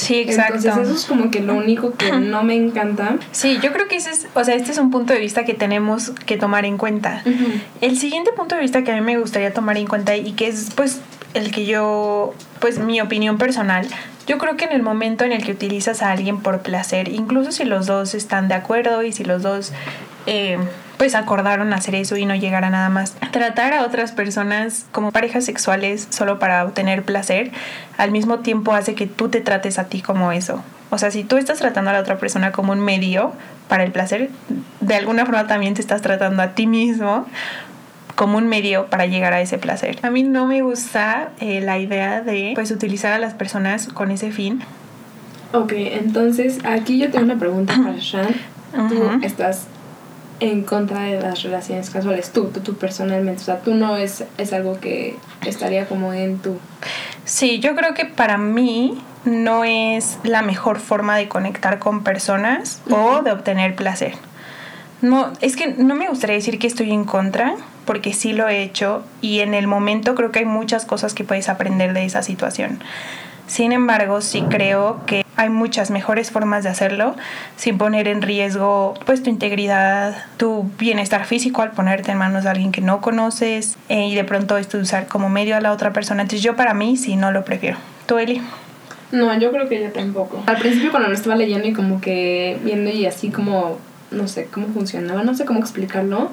Sí, 0.00 0.16
exacto. 0.16 0.56
Entonces 0.56 0.88
eso 0.88 0.96
es 0.96 1.04
como 1.04 1.30
que 1.30 1.40
lo 1.40 1.54
único 1.54 1.92
que 1.92 2.10
no 2.12 2.42
me 2.42 2.54
encanta. 2.54 3.16
Sí, 3.32 3.58
yo 3.62 3.72
creo 3.72 3.86
que 3.86 3.96
ese 3.96 4.10
es, 4.10 4.26
o 4.34 4.44
sea, 4.44 4.54
este 4.54 4.72
es 4.72 4.78
un 4.78 4.90
punto 4.90 5.12
de 5.12 5.18
vista 5.18 5.44
que 5.44 5.54
tenemos 5.54 6.10
que 6.26 6.36
tomar 6.36 6.64
en 6.64 6.78
cuenta. 6.78 7.22
El 7.80 7.98
siguiente 7.98 8.32
punto 8.32 8.54
de 8.54 8.62
vista 8.62 8.82
que 8.82 8.92
a 8.92 8.94
mí 8.94 9.02
me 9.02 9.18
gustaría 9.18 9.52
tomar 9.52 9.76
en 9.76 9.86
cuenta 9.86 10.16
y 10.16 10.32
que 10.32 10.48
es 10.48 10.70
pues 10.74 11.00
el 11.34 11.50
que 11.52 11.66
yo, 11.66 12.34
pues 12.60 12.78
mi 12.78 13.00
opinión 13.00 13.38
personal, 13.38 13.86
yo 14.26 14.38
creo 14.38 14.56
que 14.56 14.64
en 14.64 14.72
el 14.72 14.82
momento 14.82 15.24
en 15.24 15.32
el 15.32 15.44
que 15.44 15.52
utilizas 15.52 16.02
a 16.02 16.10
alguien 16.10 16.40
por 16.40 16.62
placer, 16.62 17.08
incluso 17.08 17.52
si 17.52 17.64
los 17.64 17.86
dos 17.86 18.14
están 18.14 18.48
de 18.48 18.54
acuerdo 18.54 19.02
y 19.02 19.12
si 19.12 19.24
los 19.24 19.42
dos 19.42 19.72
eh, 20.26 20.58
pues 21.00 21.14
acordaron 21.14 21.72
hacer 21.72 21.94
eso 21.94 22.18
y 22.18 22.26
no 22.26 22.34
llegar 22.34 22.62
a 22.62 22.68
nada 22.68 22.90
más, 22.90 23.16
tratar 23.30 23.72
a 23.72 23.86
otras 23.86 24.12
personas 24.12 24.84
como 24.92 25.12
parejas 25.12 25.46
sexuales 25.46 26.06
solo 26.10 26.38
para 26.38 26.62
obtener 26.62 27.04
placer, 27.04 27.52
al 27.96 28.10
mismo 28.10 28.40
tiempo 28.40 28.74
hace 28.74 28.94
que 28.94 29.06
tú 29.06 29.30
te 29.30 29.40
trates 29.40 29.78
a 29.78 29.84
ti 29.84 30.02
como 30.02 30.30
eso. 30.30 30.62
O 30.90 30.98
sea, 30.98 31.10
si 31.10 31.24
tú 31.24 31.38
estás 31.38 31.58
tratando 31.58 31.88
a 31.88 31.94
la 31.94 32.00
otra 32.00 32.18
persona 32.18 32.52
como 32.52 32.72
un 32.72 32.80
medio 32.80 33.32
para 33.66 33.82
el 33.84 33.92
placer, 33.92 34.28
de 34.80 34.94
alguna 34.94 35.24
forma 35.24 35.46
también 35.46 35.72
te 35.72 35.80
estás 35.80 36.02
tratando 36.02 36.42
a 36.42 36.48
ti 36.48 36.66
mismo 36.66 37.24
como 38.14 38.36
un 38.36 38.46
medio 38.46 38.90
para 38.90 39.06
llegar 39.06 39.32
a 39.32 39.40
ese 39.40 39.56
placer. 39.56 39.96
A 40.02 40.10
mí 40.10 40.22
no 40.22 40.46
me 40.46 40.60
gusta 40.60 41.30
eh, 41.40 41.62
la 41.62 41.78
idea 41.78 42.20
de 42.20 42.52
pues 42.54 42.70
utilizar 42.72 43.14
a 43.14 43.18
las 43.18 43.32
personas 43.32 43.88
con 43.88 44.10
ese 44.10 44.32
fin. 44.32 44.60
Ok, 45.54 45.72
entonces 45.76 46.58
aquí 46.66 46.98
yo 46.98 47.10
tengo 47.10 47.24
una 47.24 47.38
pregunta 47.38 47.72
para 47.74 47.96
Shan. 47.98 48.34
Tú 48.90 49.18
estás 49.22 49.66
en 50.40 50.62
contra 50.62 51.02
de 51.02 51.20
las 51.20 51.42
relaciones 51.42 51.90
casuales, 51.90 52.32
tú, 52.32 52.46
tú, 52.46 52.74
personalmente, 52.74 53.42
o 53.42 53.44
sea, 53.44 53.60
tú 53.60 53.74
no 53.74 53.96
es, 53.96 54.24
es 54.38 54.52
algo 54.52 54.80
que 54.80 55.16
estaría 55.46 55.86
como 55.86 56.12
en 56.12 56.38
tu... 56.38 56.58
Sí, 57.24 57.60
yo 57.60 57.76
creo 57.76 57.94
que 57.94 58.06
para 58.06 58.38
mí 58.38 59.00
no 59.24 59.64
es 59.64 60.18
la 60.24 60.42
mejor 60.42 60.78
forma 60.78 61.16
de 61.16 61.28
conectar 61.28 61.78
con 61.78 62.02
personas 62.02 62.80
o 62.90 63.22
de 63.22 63.32
obtener 63.32 63.76
placer. 63.76 64.14
No, 65.02 65.32
es 65.40 65.56
que 65.56 65.68
no 65.68 65.94
me 65.94 66.08
gustaría 66.08 66.36
decir 66.36 66.58
que 66.58 66.66
estoy 66.66 66.90
en 66.90 67.04
contra, 67.04 67.54
porque 67.84 68.12
sí 68.12 68.32
lo 68.32 68.48
he 68.48 68.62
hecho 68.62 69.02
y 69.20 69.40
en 69.40 69.54
el 69.54 69.66
momento 69.66 70.14
creo 70.14 70.30
que 70.30 70.40
hay 70.40 70.44
muchas 70.44 70.84
cosas 70.84 71.14
que 71.14 71.24
puedes 71.24 71.48
aprender 71.48 71.92
de 71.92 72.04
esa 72.04 72.22
situación. 72.22 72.80
Sin 73.50 73.72
embargo, 73.72 74.20
sí 74.20 74.44
creo 74.48 75.00
que 75.06 75.26
hay 75.34 75.48
muchas 75.48 75.90
mejores 75.90 76.30
formas 76.30 76.62
de 76.62 76.70
hacerlo 76.70 77.16
sin 77.56 77.78
poner 77.78 78.06
en 78.06 78.22
riesgo 78.22 78.94
pues 79.06 79.24
tu 79.24 79.30
integridad, 79.30 80.14
tu 80.36 80.70
bienestar 80.78 81.24
físico 81.24 81.60
al 81.60 81.72
ponerte 81.72 82.12
en 82.12 82.18
manos 82.18 82.44
de 82.44 82.50
alguien 82.50 82.70
que 82.70 82.80
no 82.80 83.00
conoces 83.00 83.76
eh, 83.88 84.06
y 84.06 84.14
de 84.14 84.22
pronto 84.22 84.56
esto 84.56 84.78
usar 84.78 85.08
como 85.08 85.28
medio 85.28 85.56
a 85.56 85.60
la 85.60 85.72
otra 85.72 85.92
persona. 85.92 86.22
Entonces 86.22 86.44
yo 86.44 86.54
para 86.54 86.74
mí 86.74 86.96
sí 86.96 87.16
no 87.16 87.32
lo 87.32 87.44
prefiero. 87.44 87.76
¿Tú, 88.06 88.18
Eli? 88.18 88.40
No, 89.10 89.36
yo 89.36 89.50
creo 89.50 89.68
que 89.68 89.82
yo 89.82 89.90
tampoco. 89.90 90.40
Al 90.46 90.58
principio 90.58 90.92
cuando 90.92 91.08
lo 91.08 91.14
estaba 91.16 91.34
leyendo 91.34 91.66
y 91.66 91.72
como 91.72 92.00
que 92.00 92.56
viendo 92.62 92.88
y 92.88 93.04
así 93.06 93.30
como, 93.30 93.78
no 94.10 94.28
sé 94.28 94.46
cómo 94.46 94.68
funcionaba, 94.68 95.22
no 95.22 95.34
sé 95.34 95.44
cómo 95.44 95.60
explicarlo. 95.60 96.30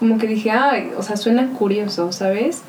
Como 0.00 0.18
que 0.18 0.26
dije, 0.26 0.50
ay, 0.50 0.90
o 0.96 1.02
sea, 1.02 1.16
suena 1.16 1.48
curioso, 1.50 2.12
¿sabes? 2.12 2.62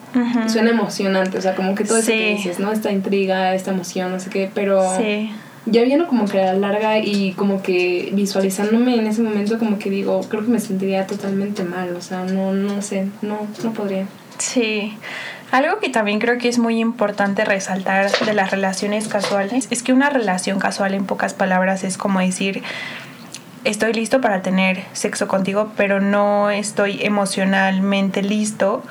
Suena 0.48 0.72
emocionante, 0.72 1.38
o 1.38 1.42
sea, 1.42 1.56
como 1.56 1.76
que 1.76 1.84
todo 1.84 1.98
eso 1.98 2.08
que 2.08 2.36
dices, 2.36 2.60
¿no? 2.60 2.72
Esta 2.72 2.92
intriga, 2.92 3.54
esta 3.56 3.72
emoción, 3.72 4.12
no 4.12 4.20
sé 4.20 4.30
qué, 4.30 4.50
pero... 4.54 4.82
Sí. 4.98 5.32
Ya 5.68 5.82
viendo 5.82 6.08
como 6.08 6.26
que 6.26 6.40
a 6.40 6.54
la 6.54 6.60
larga 6.60 7.00
y 7.00 7.32
como 7.32 7.64
que 7.64 8.12
visualizándome 8.14 9.00
en 9.00 9.08
ese 9.08 9.24
momento 9.24 9.58
como 9.58 9.80
que 9.80 9.90
digo, 9.90 10.22
creo 10.30 10.46
que 10.46 10.52
me 10.52 10.60
sentiría 10.60 11.08
totalmente 11.08 11.64
mal, 11.64 11.96
o 11.96 12.02
sea, 12.02 12.24
no, 12.24 12.54
no 12.54 12.84
sé, 12.84 13.08
no, 13.24 13.48
no 13.64 13.74
podría. 13.74 14.06
Sí. 14.38 14.96
Algo 15.52 15.80
que 15.80 15.90
también 15.90 16.20
creo 16.20 16.38
que 16.38 16.50
es 16.50 16.60
muy 16.60 16.80
importante 16.80 17.46
resaltar 17.46 18.12
de 18.12 18.34
las 18.34 18.52
relaciones 18.52 19.08
casuales 19.08 19.68
es 19.72 19.82
que 19.82 19.92
una 19.92 20.12
relación 20.12 20.60
casual 20.60 20.94
en 20.94 21.06
pocas 21.06 21.34
palabras 21.34 21.84
es 21.84 21.98
como 21.98 22.20
decir, 22.20 22.62
estoy 23.66 23.94
listo 23.94 24.22
para 24.22 24.42
tener 24.42 24.84
sexo 24.94 25.28
contigo, 25.28 25.72
pero 25.76 26.00
no 26.00 26.50
estoy 26.52 27.00
emocionalmente 27.04 28.22
listo 28.22 28.84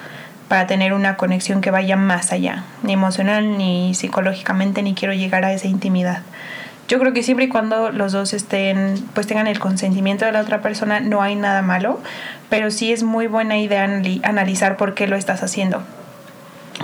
para 0.48 0.66
tener 0.66 0.92
una 0.92 1.16
conexión 1.16 1.60
que 1.60 1.70
vaya 1.70 1.96
más 1.96 2.32
allá, 2.32 2.64
ni 2.82 2.92
emocional, 2.92 3.56
ni 3.56 3.94
psicológicamente, 3.94 4.82
ni 4.82 4.94
quiero 4.94 5.14
llegar 5.14 5.44
a 5.44 5.52
esa 5.52 5.68
intimidad. 5.68 6.22
Yo 6.86 6.98
creo 6.98 7.14
que 7.14 7.22
siempre 7.22 7.46
y 7.46 7.48
cuando 7.48 7.90
los 7.92 8.12
dos 8.12 8.34
estén, 8.34 9.02
pues 9.14 9.26
tengan 9.26 9.46
el 9.46 9.58
consentimiento 9.58 10.26
de 10.26 10.32
la 10.32 10.40
otra 10.40 10.60
persona, 10.60 11.00
no 11.00 11.22
hay 11.22 11.34
nada 11.34 11.62
malo, 11.62 12.00
pero 12.50 12.70
sí 12.70 12.92
es 12.92 13.02
muy 13.02 13.26
buena 13.26 13.56
idea 13.56 13.84
analizar 14.22 14.76
por 14.76 14.94
qué 14.94 15.06
lo 15.06 15.16
estás 15.16 15.42
haciendo. 15.42 15.82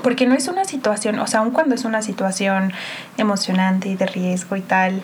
Porque 0.03 0.27
no 0.27 0.35
es 0.35 0.49
una 0.49 0.65
situación, 0.65 1.19
o 1.19 1.27
sea, 1.27 1.41
aun 1.41 1.51
cuando 1.51 1.75
es 1.75 1.85
una 1.85 2.01
situación 2.01 2.73
emocionante 3.19 3.91
y 3.91 3.97
de 3.97 4.07
riesgo 4.07 4.57
y 4.57 4.63
tal, 4.63 5.03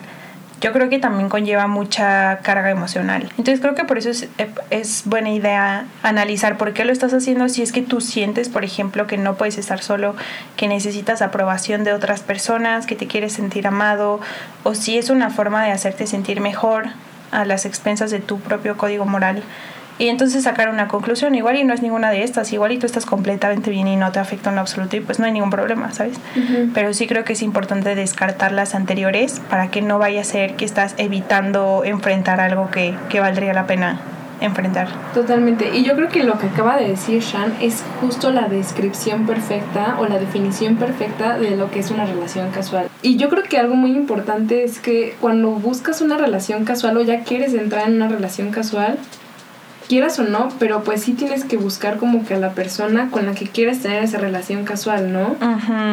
yo 0.59 0.73
creo 0.73 0.89
que 0.89 0.99
también 0.99 1.29
conlleva 1.29 1.67
mucha 1.67 2.39
carga 2.39 2.71
emocional. 2.71 3.23
Entonces 3.37 3.59
creo 3.59 3.75
que 3.75 3.85
por 3.85 3.97
eso 3.97 4.09
es, 4.09 4.27
es, 4.69 5.03
buena 5.05 5.29
idea 5.31 5.85
analizar 6.01 6.57
por 6.57 6.73
qué 6.73 6.83
lo 6.83 6.91
estás 6.91 7.13
haciendo 7.13 7.47
si 7.49 7.61
es 7.61 7.71
que 7.71 7.81
tú 7.81 8.01
sientes, 8.01 8.49
por 8.49 8.63
ejemplo, 8.63 9.05
que 9.05 9.17
no 9.17 9.35
puedes 9.35 9.57
estar 9.57 9.81
solo, 9.81 10.15
que 10.55 10.67
necesitas 10.67 11.21
aprobación 11.21 11.83
de 11.83 11.93
otras 11.93 12.21
personas, 12.21 12.87
que 12.87 12.95
te 12.95 13.07
quieres 13.07 13.33
sentir 13.33 13.67
amado, 13.67 14.19
o 14.63 14.73
si 14.73 14.97
es 14.97 15.09
una 15.09 15.29
forma 15.29 15.63
de 15.63 15.71
hacerte 15.71 16.07
sentir 16.07 16.41
mejor 16.41 16.87
a 17.31 17.45
las 17.45 17.65
expensas 17.65 18.09
de 18.09 18.19
tu 18.19 18.39
propio 18.39 18.77
código 18.77 19.05
moral 19.05 19.43
y 19.99 20.09
entonces 20.09 20.43
sacar 20.43 20.69
una 20.69 20.87
conclusión, 20.87 21.35
igual 21.35 21.57
y 21.57 21.63
no 21.63 21.73
es 21.73 21.81
ninguna 21.81 22.11
de 22.11 22.23
estas, 22.23 22.51
igual 22.53 22.71
y 22.71 22.77
tú 22.77 22.85
estás 22.85 23.05
completamente 23.05 23.71
bien 23.71 23.87
y 23.87 23.95
no 23.95 24.11
te 24.11 24.19
afecta 24.19 24.49
en 24.49 24.55
lo 24.55 24.61
absoluto 24.61 24.95
y 24.95 25.01
pues 25.01 25.19
no 25.19 25.25
hay 25.25 25.31
ningún 25.31 25.49
problema, 25.49 25.91
¿sabes? 25.91 26.19
Pero 26.73 26.93
sí 26.93 27.07
creo 27.07 27.23
que 27.23 27.33
es 27.33 27.41
importante 27.41 27.95
descartar 27.95 28.51
las 28.51 28.75
anteriores 28.75 29.41
para 29.49 29.69
que 29.69 29.81
no 29.81 29.99
vaya 29.99 30.21
a 30.21 30.23
ser 30.23 30.55
que 30.55 30.65
estás 30.65 30.93
evitando 30.97 31.83
enfrentar 31.83 32.39
algo 32.39 32.69
que, 32.69 32.95
que 33.09 33.19
valdría 33.19 33.53
la 33.53 33.65
pena 33.65 33.99
enfrentar. 34.41 34.87
Totalmente. 35.13 35.75
Y 35.75 35.83
yo 35.83 35.95
creo 35.95 36.09
que 36.09 36.23
lo 36.23 36.37
que 36.37 36.47
acaba 36.47 36.77
de 36.77 36.89
decir 36.89 37.21
Shan 37.21 37.53
es 37.61 37.83
justo 38.01 38.31
la 38.31 38.47
descripción 38.47 39.25
perfecta 39.25 39.97
o 39.99 40.05
la 40.05 40.19
definición 40.19 40.75
perfecta 40.75 41.37
de 41.37 41.55
lo 41.55 41.71
que 41.71 41.79
es 41.79 41.91
una 41.91 42.05
relación 42.05 42.51
casual. 42.51 42.87
Y 43.01 43.17
yo 43.17 43.29
creo 43.29 43.43
que 43.43 43.57
algo 43.57 43.75
muy 43.75 43.91
importante 43.91 44.63
es 44.63 44.79
que 44.79 45.15
cuando 45.19 45.51
buscas 45.51 46.01
una 46.01 46.17
relación 46.17 46.65
casual 46.65 46.97
o 46.97 47.01
ya 47.01 47.23
quieres 47.23 47.53
entrar 47.53 47.87
en 47.87 47.95
una 47.95 48.07
relación 48.07 48.51
casual, 48.51 48.99
quieras 49.87 50.19
o 50.19 50.23
no, 50.23 50.49
pero 50.59 50.83
pues 50.83 51.03
sí 51.03 51.13
tienes 51.13 51.43
que 51.45 51.57
buscar 51.57 51.97
como 51.97 52.25
que 52.25 52.33
a 52.33 52.37
la 52.37 52.51
persona 52.51 53.09
con 53.09 53.25
la 53.25 53.33
que 53.33 53.47
quieres 53.47 53.81
tener 53.81 54.03
esa 54.03 54.17
relación 54.17 54.65
casual, 54.65 55.13
¿no? 55.13 55.35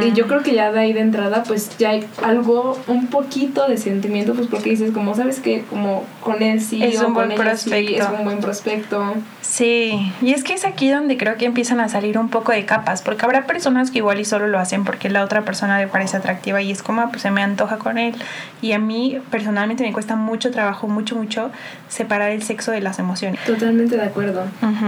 Y 0.04 0.12
yo 0.12 0.26
creo 0.26 0.42
que 0.42 0.54
ya 0.54 0.72
de 0.72 0.80
ahí 0.80 0.92
de 0.92 1.00
entrada 1.00 1.44
pues 1.44 1.76
ya 1.78 1.90
hay 1.90 2.06
algo, 2.22 2.78
un 2.88 3.06
poquito 3.06 3.68
de 3.68 3.76
sentimiento, 3.76 4.34
pues 4.34 4.48
porque 4.48 4.70
dices 4.70 4.92
como, 4.92 5.14
¿sabes 5.14 5.40
que 5.40 5.64
Como 5.70 6.04
con 6.20 6.42
él 6.42 6.60
sí 6.60 6.82
es 6.82 7.00
un 7.00 7.14
buen 7.14 7.34
prospecto. 7.34 8.02
es 8.02 8.08
un 8.18 8.24
buen 8.24 8.40
prospecto. 8.40 9.14
Sí, 9.40 10.12
y 10.22 10.32
es 10.32 10.42
que 10.42 10.54
es 10.54 10.64
aquí 10.64 10.90
donde 10.90 11.16
creo 11.16 11.36
que 11.36 11.44
empiezan 11.44 11.78
a 11.78 11.88
salir 11.88 12.18
un 12.18 12.28
poco 12.28 12.52
de 12.52 12.64
capas, 12.64 13.02
porque 13.02 13.24
habrá 13.24 13.46
personas 13.46 13.90
que 13.90 13.98
igual 13.98 14.18
y 14.18 14.24
solo 14.24 14.48
lo 14.48 14.58
hacen 14.58 14.84
porque 14.84 15.10
la 15.10 15.22
otra 15.22 15.42
persona 15.42 15.78
le 15.78 15.86
parece 15.86 16.16
atractiva 16.16 16.60
y 16.62 16.70
es 16.70 16.82
como, 16.82 17.02
ah, 17.02 17.08
pues 17.10 17.22
se 17.22 17.30
me 17.30 17.42
antoja 17.42 17.78
con 17.78 17.98
él. 17.98 18.14
Y 18.62 18.72
a 18.72 18.78
mí 18.78 19.20
personalmente 19.30 19.84
me 19.84 19.92
cuesta 19.92 20.16
mucho 20.16 20.50
trabajo, 20.50 20.88
mucho, 20.88 21.14
mucho 21.14 21.50
separar 21.88 22.30
el 22.30 22.42
sexo 22.42 22.72
de 22.72 22.80
las 22.80 22.98
emociones. 22.98 23.38
Totalmente 23.44 23.83
de 23.90 24.02
acuerdo. 24.02 24.44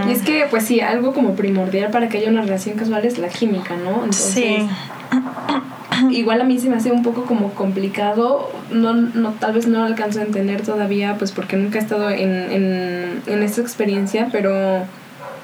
Y 0.07 0.11
es 0.11 0.21
que, 0.21 0.45
pues 0.49 0.65
sí, 0.65 0.81
algo 0.81 1.13
como 1.13 1.35
primordial 1.35 1.91
para 1.91 2.09
que 2.09 2.17
haya 2.17 2.29
una 2.29 2.41
relación 2.41 2.77
casual 2.77 3.05
es 3.05 3.17
la 3.17 3.29
química, 3.29 3.75
¿no? 3.75 4.03
Entonces, 4.03 4.33
sí. 4.33 4.69
igual 6.11 6.41
a 6.41 6.43
mí 6.43 6.59
se 6.59 6.69
me 6.69 6.77
hace 6.77 6.91
un 6.91 7.03
poco 7.03 7.25
como 7.25 7.53
complicado, 7.53 8.51
no, 8.71 8.93
no, 8.93 9.31
tal 9.33 9.53
vez 9.53 9.67
no 9.67 9.79
lo 9.79 9.85
alcanzo 9.85 10.19
a 10.19 10.23
entender 10.23 10.61
todavía, 10.61 11.15
pues 11.17 11.31
porque 11.31 11.57
nunca 11.57 11.79
he 11.79 11.81
estado 11.81 12.09
en, 12.09 12.51
en, 12.51 13.21
en 13.25 13.43
esta 13.43 13.61
experiencia, 13.61 14.29
pero 14.31 14.83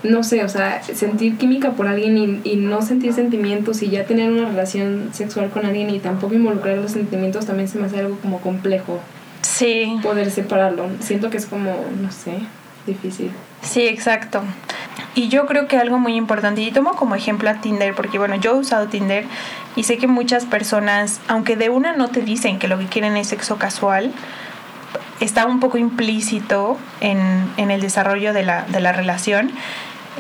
no 0.04 0.24
sé, 0.24 0.44
o 0.44 0.50
sea, 0.50 0.84
sentir 0.84 1.38
química 1.38 1.72
por 1.72 1.88
alguien 1.88 2.18
y, 2.18 2.50
y, 2.50 2.56
no 2.58 2.82
sentir 2.82 3.14
sentimientos 3.14 3.82
y 3.82 3.90
ya 3.90 4.06
tener 4.06 4.32
una 4.32 4.50
relación 4.50 5.10
sexual 5.14 5.50
con 5.50 5.66
alguien 5.66 5.90
y 5.90 6.00
tampoco 6.00 6.34
involucrar 6.34 6.78
los 6.78 6.92
sentimientos 6.92 7.46
también 7.46 7.70
se 7.70 7.80
me 7.80 7.86
hace 7.86 8.00
algo 8.00 8.18
como 8.18 8.40
complejo. 8.42 9.00
Sí. 9.42 9.98
Poder 10.02 10.30
separarlo. 10.32 10.88
Siento 11.00 11.30
que 11.30 11.38
es 11.38 11.46
como, 11.46 11.74
no 12.02 12.12
sé, 12.12 12.34
difícil. 12.86 13.32
Sí, 13.62 13.88
exacto. 13.88 14.44
Y 15.16 15.30
yo 15.30 15.46
creo 15.46 15.68
que 15.68 15.78
algo 15.78 16.00
muy 16.00 16.16
importante, 16.16 16.62
y 16.62 16.72
tomo 16.72 16.96
como 16.96 17.16
ejemplo 17.16 17.50
a 17.50 17.56
Tinder, 17.56 17.94
porque 17.94 18.18
bueno, 18.18 18.36
yo 18.36 18.52
he 18.52 18.60
usado 18.60 18.88
Tinder 18.88 19.26
y 19.76 19.84
sé 19.84 19.98
que 19.98 20.08
muchas 20.08 20.46
personas, 20.46 21.22
aunque 21.28 21.56
de 21.56 21.70
una 21.70 21.96
no 21.96 22.10
te 22.10 22.22
dicen 22.22 22.60
que 22.60 22.68
lo 22.68 22.78
que 22.80 22.86
quieren 22.86 23.16
es 23.16 23.28
sexo 23.28 23.58
casual, 23.58 24.12
está 25.20 25.46
un 25.46 25.60
poco 25.60 25.78
implícito 25.78 26.78
en, 27.00 27.52
en 27.58 27.72
el 27.72 27.82
desarrollo 27.82 28.34
de 28.34 28.44
la, 28.44 28.64
de 28.64 28.80
la 28.82 28.92
relación. 28.92 29.52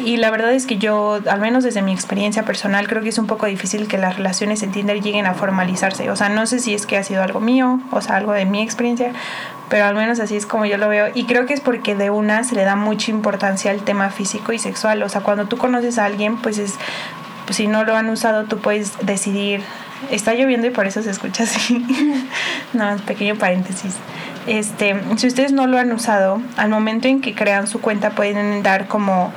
Y 0.03 0.17
la 0.17 0.31
verdad 0.31 0.51
es 0.53 0.65
que 0.65 0.77
yo, 0.77 1.19
al 1.27 1.39
menos 1.39 1.63
desde 1.63 1.83
mi 1.83 1.93
experiencia 1.93 2.43
personal, 2.43 2.87
creo 2.87 3.03
que 3.03 3.09
es 3.09 3.19
un 3.19 3.27
poco 3.27 3.45
difícil 3.45 3.87
que 3.87 3.99
las 3.99 4.17
relaciones 4.17 4.63
en 4.63 4.71
Tinder 4.71 5.01
lleguen 5.01 5.27
a 5.27 5.35
formalizarse. 5.35 6.09
O 6.09 6.15
sea, 6.15 6.29
no 6.29 6.47
sé 6.47 6.59
si 6.59 6.73
es 6.73 6.87
que 6.87 6.97
ha 6.97 7.03
sido 7.03 7.21
algo 7.21 7.39
mío, 7.39 7.79
o 7.91 8.01
sea, 8.01 8.15
algo 8.15 8.31
de 8.31 8.45
mi 8.45 8.63
experiencia, 8.63 9.11
pero 9.73 9.85
al 9.85 9.95
menos 9.95 10.19
así 10.19 10.35
es 10.35 10.45
como 10.45 10.67
yo 10.67 10.77
lo 10.77 10.87
veo. 10.87 11.07
Y 11.15 11.25
creo 11.25 11.47
que 11.47 11.55
es 11.55 11.59
porque 11.59 11.95
de 11.95 12.11
una 12.11 12.43
se 12.43 12.53
le 12.53 12.63
da 12.63 12.75
mucha 12.75 13.09
importancia 13.09 13.71
al 13.71 13.81
tema 13.81 14.11
físico 14.11 14.53
y 14.53 14.59
sexual. 14.59 15.01
O 15.01 15.09
sea, 15.09 15.21
cuando 15.21 15.47
tú 15.47 15.57
conoces 15.57 15.97
a 15.97 16.05
alguien, 16.05 16.37
pues 16.37 16.59
es, 16.59 16.75
pues 17.45 17.57
si 17.57 17.65
no 17.65 17.83
lo 17.83 17.95
han 17.95 18.07
usado, 18.11 18.43
tú 18.43 18.59
puedes 18.59 18.93
decidir. 19.03 19.61
Está 20.11 20.35
lloviendo 20.35 20.67
y 20.67 20.69
por 20.69 20.85
eso 20.85 21.01
se 21.01 21.09
escucha 21.09 21.45
así. 21.45 21.83
no, 22.73 22.97
pequeño 22.97 23.33
paréntesis. 23.33 23.95
Este, 24.45 24.95
si 25.15 25.27
ustedes 25.27 25.53
no 25.53 25.67
lo 25.67 25.77
han 25.77 25.91
usado, 25.91 26.41
al 26.57 26.69
momento 26.69 27.07
en 27.07 27.21
que 27.21 27.33
crean 27.33 27.67
su 27.67 27.79
cuenta 27.79 28.09
pueden 28.09 28.61
dar 28.61 28.87
como 28.87 29.31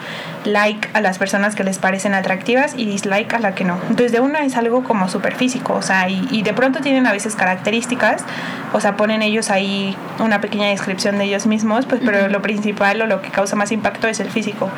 like 0.44 0.88
a 0.94 1.00
las 1.00 1.18
personas 1.18 1.54
que 1.54 1.64
les 1.64 1.78
parecen 1.78 2.14
atractivas 2.14 2.74
y 2.76 2.86
dislike 2.86 3.32
a 3.34 3.38
la 3.38 3.54
que 3.54 3.64
no. 3.64 3.78
Entonces 3.82 4.12
de 4.12 4.20
una 4.20 4.40
es 4.40 4.56
algo 4.56 4.82
como 4.84 5.08
súper 5.08 5.34
físico, 5.34 5.74
o 5.74 5.82
sea, 5.82 6.08
y, 6.08 6.26
y, 6.30 6.42
de 6.42 6.52
pronto 6.54 6.80
tienen 6.80 7.06
a 7.06 7.12
veces 7.12 7.36
características, 7.36 8.24
o 8.72 8.80
sea, 8.80 8.96
ponen 8.96 9.22
ellos 9.22 9.50
ahí 9.50 9.96
una 10.18 10.40
pequeña 10.40 10.68
descripción 10.68 11.18
de 11.18 11.24
ellos 11.24 11.46
mismos, 11.46 11.86
pues 11.86 12.00
pero 12.04 12.28
lo 12.28 12.42
principal 12.42 13.00
o 13.02 13.06
lo 13.06 13.22
que 13.22 13.30
causa 13.30 13.56
más 13.56 13.72
impacto 13.72 14.08
es 14.08 14.20
el 14.20 14.30
físico. 14.30 14.70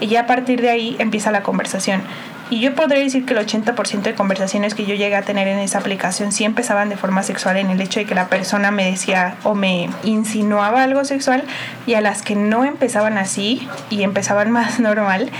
Y 0.00 0.06
ya 0.06 0.20
a 0.20 0.26
partir 0.26 0.60
de 0.60 0.70
ahí 0.70 0.96
empieza 0.98 1.30
la 1.30 1.42
conversación. 1.42 2.02
Y 2.50 2.60
yo 2.60 2.74
podría 2.74 3.02
decir 3.02 3.24
que 3.24 3.32
el 3.32 3.46
80% 3.46 4.02
de 4.02 4.14
conversaciones 4.14 4.74
que 4.74 4.84
yo 4.84 4.94
llegué 4.94 5.16
a 5.16 5.22
tener 5.22 5.48
en 5.48 5.58
esa 5.58 5.78
aplicación 5.78 6.30
sí 6.30 6.44
empezaban 6.44 6.88
de 6.88 6.96
forma 6.96 7.22
sexual 7.22 7.56
en 7.56 7.70
el 7.70 7.80
hecho 7.80 8.00
de 8.00 8.06
que 8.06 8.14
la 8.14 8.28
persona 8.28 8.70
me 8.70 8.90
decía 8.90 9.36
o 9.44 9.54
me 9.54 9.88
insinuaba 10.02 10.82
algo 10.82 11.04
sexual 11.04 11.44
y 11.86 11.94
a 11.94 12.00
las 12.00 12.22
que 12.22 12.36
no 12.36 12.64
empezaban 12.64 13.18
así 13.18 13.66
y 13.90 14.02
empezaban 14.02 14.50
más 14.50 14.78
normal. 14.80 15.30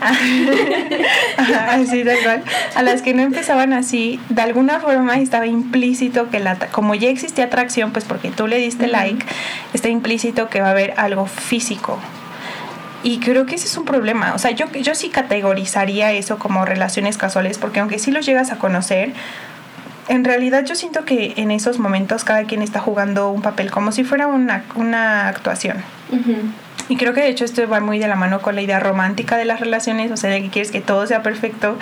así 1.70 2.04
tal 2.04 2.18
cual. 2.22 2.42
A 2.74 2.82
las 2.82 3.02
que 3.02 3.14
no 3.14 3.22
empezaban 3.22 3.72
así, 3.72 4.20
de 4.28 4.42
alguna 4.42 4.80
forma 4.80 5.16
estaba 5.18 5.46
implícito 5.46 6.30
que 6.30 6.40
la, 6.40 6.56
como 6.56 6.94
ya 6.94 7.08
existía 7.08 7.46
atracción, 7.46 7.92
pues 7.92 8.04
porque 8.04 8.30
tú 8.30 8.46
le 8.46 8.56
diste 8.58 8.86
like, 8.86 9.24
está 9.74 9.88
implícito 9.88 10.48
que 10.48 10.60
va 10.60 10.68
a 10.68 10.70
haber 10.72 10.94
algo 10.96 11.26
físico 11.26 11.98
y 13.02 13.18
creo 13.20 13.46
que 13.46 13.54
ese 13.54 13.66
es 13.66 13.76
un 13.76 13.84
problema. 13.84 14.34
O 14.34 14.38
sea, 14.38 14.50
yo, 14.50 14.70
yo 14.72 14.94
sí 14.94 15.08
categorizaría 15.08 16.12
eso 16.12 16.38
como 16.38 16.64
relaciones 16.64 17.16
casuales, 17.16 17.58
porque 17.58 17.80
aunque 17.80 17.98
sí 17.98 18.10
los 18.10 18.26
llegas 18.26 18.52
a 18.52 18.58
conocer, 18.58 19.12
en 20.08 20.24
realidad 20.24 20.64
yo 20.64 20.74
siento 20.74 21.04
que 21.04 21.34
en 21.36 21.50
esos 21.50 21.78
momentos 21.78 22.24
cada 22.24 22.44
quien 22.44 22.62
está 22.62 22.80
jugando 22.80 23.30
un 23.30 23.42
papel 23.42 23.70
como 23.70 23.92
si 23.92 24.04
fuera 24.04 24.26
una, 24.26 24.64
una 24.74 25.28
actuación. 25.28 25.78
Y 26.88 26.96
creo 26.96 27.14
que 27.14 27.20
de 27.20 27.28
hecho 27.28 27.44
esto 27.44 27.66
va 27.68 27.78
muy 27.78 28.00
de 28.00 28.08
la 28.08 28.16
mano 28.16 28.42
con 28.42 28.56
la 28.56 28.62
idea 28.62 28.80
romántica 28.80 29.36
de 29.36 29.44
las 29.44 29.60
relaciones, 29.60 30.10
o 30.10 30.16
sea, 30.16 30.28
de 30.28 30.42
que 30.42 30.50
quieres 30.50 30.72
que 30.72 30.80
todo 30.80 31.06
sea 31.06 31.22
perfecto. 31.22 31.78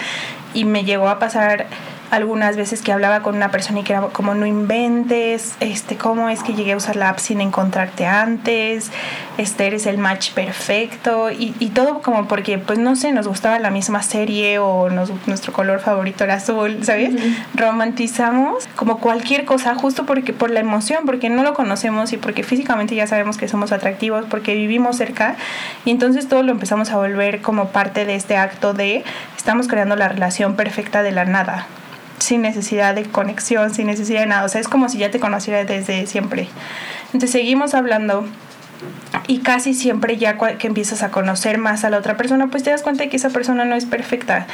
Y 0.53 0.67
me 0.67 0.85
llegó 0.85 1.09
a 1.09 1.19
pasar 1.19 1.67
algunas 2.11 2.57
veces 2.57 2.83
que 2.83 2.93
hablaba 2.93 3.23
con 3.23 3.37
una 3.37 3.51
persona 3.51 3.81
y 3.81 3.83
que 3.83 3.93
era 3.93 4.03
como 4.09 4.35
no 4.35 4.47
inventes, 4.47 5.55
este, 5.61 5.97
cómo 5.97 6.29
es 6.29 6.43
que 6.43 6.55
llegué 6.55 6.73
a 6.73 6.77
usar 6.77 6.97
la 6.97 7.11
app 7.11 7.19
sin 7.19 7.41
encontrarte 7.41 8.07
antes, 8.07 8.91
este, 9.37 9.67
eres 9.67 9.87
el 9.87 9.99
match 9.99 10.33
perfecto 10.33 11.31
y, 11.31 11.55
y 11.59 11.69
todo 11.71 12.01
como 12.01 12.27
porque, 12.27 12.59
pues 12.59 12.79
no 12.79 12.97
sé, 12.97 13.13
nos 13.13 13.29
gustaba 13.29 13.59
la 13.59 13.71
misma 13.71 14.03
serie 14.03 14.59
o 14.59 14.91
nos, 14.91 15.11
nuestro 15.27 15.53
color 15.53 15.81
favorito 15.81 16.25
era 16.25 16.35
azul, 16.35 16.83
¿sabes? 16.83 17.15
Romantizamos 17.55 18.69
como 18.77 18.99
cualquier 18.99 19.45
cosa 19.45 19.75
justo 19.75 20.07
porque 20.07 20.33
por 20.33 20.51
la 20.51 20.61
emoción, 20.61 21.05
porque 21.07 21.31
no 21.31 21.43
lo 21.43 21.55
conocemos 21.55 22.13
y 22.13 22.17
porque 22.17 22.43
físicamente 22.43 22.95
ya 22.95 23.07
sabemos 23.07 23.37
que 23.37 23.49
somos 23.49 23.73
atractivos, 23.73 24.25
porque 24.29 24.55
vivimos 24.55 24.97
cerca. 24.97 25.37
Y 25.85 25.91
entonces 25.91 26.29
todo 26.29 26.43
lo 26.43 26.53
empezamos 26.53 26.91
a 26.91 26.97
volver 26.97 27.41
como 27.43 27.69
parte 27.69 28.05
de 28.05 28.15
este 28.15 28.37
acto 28.37 28.73
de 28.75 29.05
estamos 29.37 29.69
creando 29.69 29.97
la 29.97 30.09
relación 30.09 30.57
perfecta 30.57 31.03
de 31.03 31.13
la 31.13 31.25
nada 31.25 31.67
sin 32.19 32.43
necesidad 32.43 32.95
de 32.95 33.05
conexión, 33.05 33.75
sin 33.75 33.87
necesidad 33.87 34.21
de 34.21 34.27
nada. 34.27 34.45
O 34.45 34.49
sea, 34.49 34.61
es 34.61 34.69
como 34.69 34.89
si 34.89 34.99
ya 34.99 35.11
te 35.11 35.21
conociera 35.21 35.65
desde 35.65 36.07
siempre. 36.07 36.49
Entonces 37.07 37.31
seguimos 37.31 37.75
hablando 37.75 38.27
y 39.27 39.39
casi 39.39 39.75
siempre 39.75 40.17
ya 40.17 40.37
que 40.59 40.67
empiezas 40.67 41.03
a 41.03 41.11
conocer 41.11 41.59
más 41.59 41.85
a 41.85 41.91
la 41.91 41.99
otra 41.99 42.17
persona, 42.17 42.49
pues 42.49 42.63
te 42.63 42.71
das 42.71 42.83
cuenta 42.83 43.05
de 43.05 43.11
que 43.11 43.17
esa 43.17 43.31
persona 43.31 43.65
no 43.65 43.75
es 43.75 43.87
perfecta. 43.87 44.47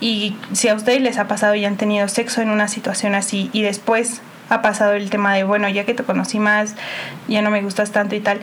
Y 0.00 0.36
si 0.52 0.68
a 0.68 0.74
ustedes 0.74 1.00
les 1.02 1.18
ha 1.18 1.28
pasado 1.28 1.54
y 1.54 1.64
han 1.64 1.76
tenido 1.76 2.08
sexo 2.08 2.40
en 2.40 2.50
una 2.50 2.68
situación 2.68 3.14
así 3.14 3.50
y 3.52 3.62
después 3.62 4.22
ha 4.48 4.62
pasado 4.62 4.94
el 4.94 5.10
tema 5.10 5.34
de, 5.34 5.44
bueno, 5.44 5.68
ya 5.68 5.84
que 5.84 5.94
te 5.94 6.02
conocí 6.02 6.38
más, 6.38 6.74
ya 7.28 7.42
no 7.42 7.50
me 7.50 7.62
gustas 7.62 7.92
tanto 7.92 8.14
y 8.16 8.20
tal, 8.20 8.40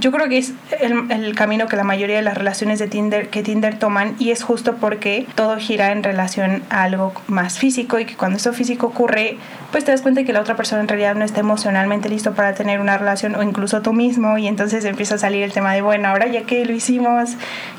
yo 0.00 0.10
creo 0.10 0.28
que 0.28 0.38
es 0.38 0.52
el, 0.80 1.10
el, 1.10 1.34
camino 1.34 1.68
que 1.68 1.76
la 1.76 1.84
mayoría 1.84 2.16
de 2.16 2.22
las 2.22 2.36
relaciones 2.36 2.78
de 2.78 2.88
Tinder 2.88 3.28
que 3.28 3.42
Tinder 3.42 3.78
toman 3.78 4.16
y 4.18 4.30
es 4.30 4.42
justo 4.42 4.76
porque 4.76 5.26
todo 5.34 5.56
gira 5.58 5.92
en 5.92 6.02
relación 6.02 6.62
a 6.70 6.84
algo 6.84 7.12
más 7.28 7.58
físico 7.58 7.98
y 7.98 8.06
que 8.06 8.16
cuando 8.16 8.38
eso 8.38 8.52
físico 8.52 8.86
ocurre 8.86 9.36
pues 9.70 9.84
te 9.84 9.92
das 9.92 10.02
cuenta 10.02 10.24
que 10.24 10.32
la 10.32 10.40
otra 10.40 10.56
persona 10.56 10.80
en 10.80 10.88
realidad 10.88 11.14
no 11.14 11.24
está 11.24 11.40
emocionalmente 11.40 12.08
listo 12.08 12.34
para 12.34 12.54
tener 12.54 12.80
una 12.80 12.98
relación 12.98 13.34
o 13.36 13.42
incluso 13.42 13.82
tú 13.82 13.92
mismo 13.92 14.38
y 14.38 14.48
entonces 14.48 14.84
empieza 14.84 15.14
a 15.14 15.18
salir 15.18 15.42
el 15.42 15.52
tema 15.52 15.72
de 15.72 15.82
bueno 15.82 16.08
ahora 16.08 16.26
ya 16.26 16.42
que 16.42 16.64
lo 16.64 16.72
hicimos 16.72 17.30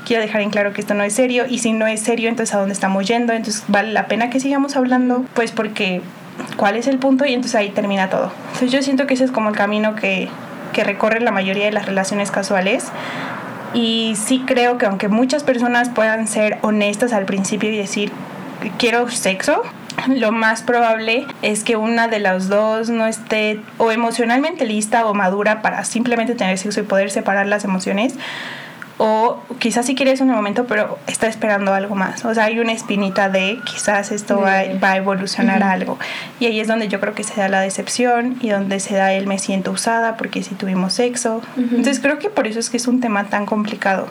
quiero 0.05 0.21
dejar 0.21 0.41
en 0.41 0.51
claro 0.51 0.73
que 0.73 0.81
esto 0.81 0.93
no 0.93 1.03
es 1.03 1.13
serio 1.13 1.45
y 1.49 1.59
si 1.59 1.73
no 1.73 1.87
es 1.87 2.01
serio 2.01 2.29
entonces 2.29 2.55
a 2.55 2.59
dónde 2.59 2.73
estamos 2.73 3.07
yendo 3.07 3.33
entonces 3.33 3.63
vale 3.67 3.91
la 3.91 4.07
pena 4.07 4.29
que 4.29 4.39
sigamos 4.39 4.75
hablando 4.75 5.25
pues 5.33 5.51
porque 5.51 6.01
cuál 6.55 6.75
es 6.75 6.87
el 6.87 6.97
punto 6.97 7.25
y 7.25 7.33
entonces 7.33 7.55
ahí 7.55 7.69
termina 7.69 8.09
todo. 8.09 8.31
Entonces 8.47 8.71
yo 8.71 8.81
siento 8.81 9.07
que 9.07 9.13
ese 9.13 9.25
es 9.25 9.31
como 9.31 9.49
el 9.49 9.55
camino 9.55 9.95
que 9.95 10.29
que 10.71 10.83
recorren 10.83 11.25
la 11.25 11.31
mayoría 11.31 11.65
de 11.65 11.71
las 11.71 11.85
relaciones 11.85 12.31
casuales. 12.31 12.85
Y 13.73 14.15
sí 14.15 14.43
creo 14.45 14.77
que 14.77 14.85
aunque 14.85 15.07
muchas 15.07 15.43
personas 15.43 15.89
puedan 15.89 16.27
ser 16.27 16.57
honestas 16.61 17.13
al 17.13 17.25
principio 17.25 17.71
y 17.71 17.77
decir, 17.77 18.11
quiero 18.77 19.09
sexo, 19.09 19.63
lo 20.07 20.31
más 20.31 20.61
probable 20.61 21.25
es 21.41 21.63
que 21.63 21.75
una 21.75 22.07
de 22.07 22.19
las 22.19 22.49
dos 22.49 22.89
no 22.89 23.05
esté 23.05 23.61
o 23.77 23.91
emocionalmente 23.91 24.65
lista 24.65 25.05
o 25.05 25.13
madura 25.13 25.61
para 25.61 25.83
simplemente 25.83 26.35
tener 26.35 26.57
sexo 26.57 26.81
y 26.81 26.83
poder 26.83 27.11
separar 27.11 27.47
las 27.47 27.63
emociones 27.63 28.15
o 29.03 29.39
quizás 29.57 29.87
sí 29.87 29.95
quieres 29.95 30.21
un 30.21 30.29
momento, 30.29 30.67
pero 30.67 30.99
está 31.07 31.25
esperando 31.25 31.73
algo 31.73 31.95
más. 31.95 32.23
O 32.23 32.35
sea, 32.35 32.43
hay 32.43 32.59
una 32.59 32.71
espinita 32.71 33.29
de 33.29 33.57
quizás 33.65 34.11
esto 34.11 34.41
va, 34.41 34.57
a 34.59 34.95
evolucionar 34.95 35.63
a 35.63 35.71
algo. 35.71 35.97
Y 36.39 36.45
ahí 36.45 36.59
es 36.59 36.67
donde 36.67 36.87
yo 36.87 36.99
creo 36.99 37.15
que 37.15 37.23
se 37.23 37.33
da 37.33 37.49
la 37.49 37.61
decepción 37.61 38.37
y 38.41 38.49
donde 38.49 38.79
se 38.79 38.93
da 38.93 39.11
el 39.11 39.25
me 39.25 39.39
siento 39.39 39.71
usada 39.71 40.17
porque 40.17 40.43
si 40.43 40.53
tuvimos 40.53 40.93
sexo. 40.93 41.41
Entonces 41.57 41.99
creo 41.99 42.19
que 42.19 42.29
por 42.29 42.45
eso 42.45 42.59
es 42.59 42.69
que 42.69 42.77
es 42.77 42.85
un 42.85 43.01
tema 43.01 43.23
tan 43.23 43.47
complicado. 43.47 44.07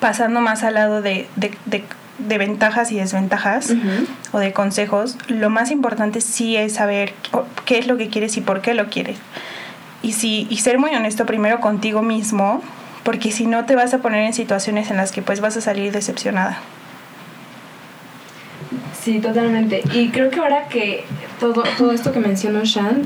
Pasando 0.00 0.40
más 0.40 0.62
al 0.62 0.72
lado 0.72 1.02
de, 1.02 1.28
de, 1.36 1.54
de, 1.66 2.38
ventajas 2.38 2.92
y 2.92 2.96
desventajas 2.96 3.74
o 4.32 4.38
de 4.38 4.54
consejos, 4.54 5.18
lo 5.28 5.50
más 5.50 5.70
importante 5.70 6.22
sí 6.22 6.56
es 6.56 6.72
saber 6.72 7.12
qué 7.66 7.76
es 7.76 7.86
lo 7.86 7.98
que 7.98 8.08
quieres 8.08 8.38
y 8.38 8.40
por 8.40 8.62
qué 8.62 8.72
lo 8.72 8.88
quieres. 8.88 9.18
Y, 10.02 10.12
si, 10.12 10.46
y 10.48 10.56
ser 10.56 10.78
muy 10.78 10.94
honesto 10.94 11.26
primero 11.26 11.60
contigo 11.60 12.00
mismo 12.00 12.62
porque 13.04 13.30
si 13.30 13.46
no 13.46 13.66
te 13.66 13.76
vas 13.76 13.94
a 13.94 13.98
poner 13.98 14.24
en 14.24 14.32
situaciones 14.32 14.90
en 14.90 14.96
las 14.96 15.12
que 15.12 15.22
pues 15.22 15.40
vas 15.40 15.56
a 15.56 15.60
salir 15.60 15.92
decepcionada. 15.92 16.58
Sí, 19.00 19.20
totalmente. 19.20 19.82
Y 19.92 20.08
creo 20.08 20.30
que 20.30 20.40
ahora 20.40 20.66
que 20.68 21.04
todo, 21.38 21.62
todo 21.76 21.92
esto 21.92 22.12
que 22.12 22.20
mencionó 22.20 22.64
Shan, 22.64 23.02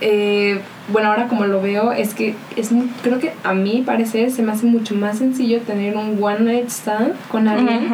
eh, 0.00 0.60
bueno, 0.88 1.10
ahora 1.10 1.26
como 1.26 1.44
lo 1.46 1.60
veo, 1.60 1.92
es 1.92 2.14
que 2.14 2.36
es 2.56 2.70
creo 3.02 3.18
que 3.18 3.32
a 3.42 3.52
mí 3.52 3.82
parecer 3.84 4.30
se 4.30 4.42
me 4.42 4.52
hace 4.52 4.66
mucho 4.66 4.94
más 4.94 5.18
sencillo 5.18 5.60
tener 5.60 5.96
un 5.96 6.16
one 6.22 6.40
night 6.40 6.68
stand 6.68 7.14
con 7.28 7.48
alguien 7.48 7.88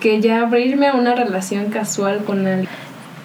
que 0.00 0.20
ya 0.20 0.42
abrirme 0.42 0.88
a 0.88 0.94
una 0.94 1.14
relación 1.14 1.70
casual 1.70 2.24
con 2.24 2.46
alguien. 2.46 2.68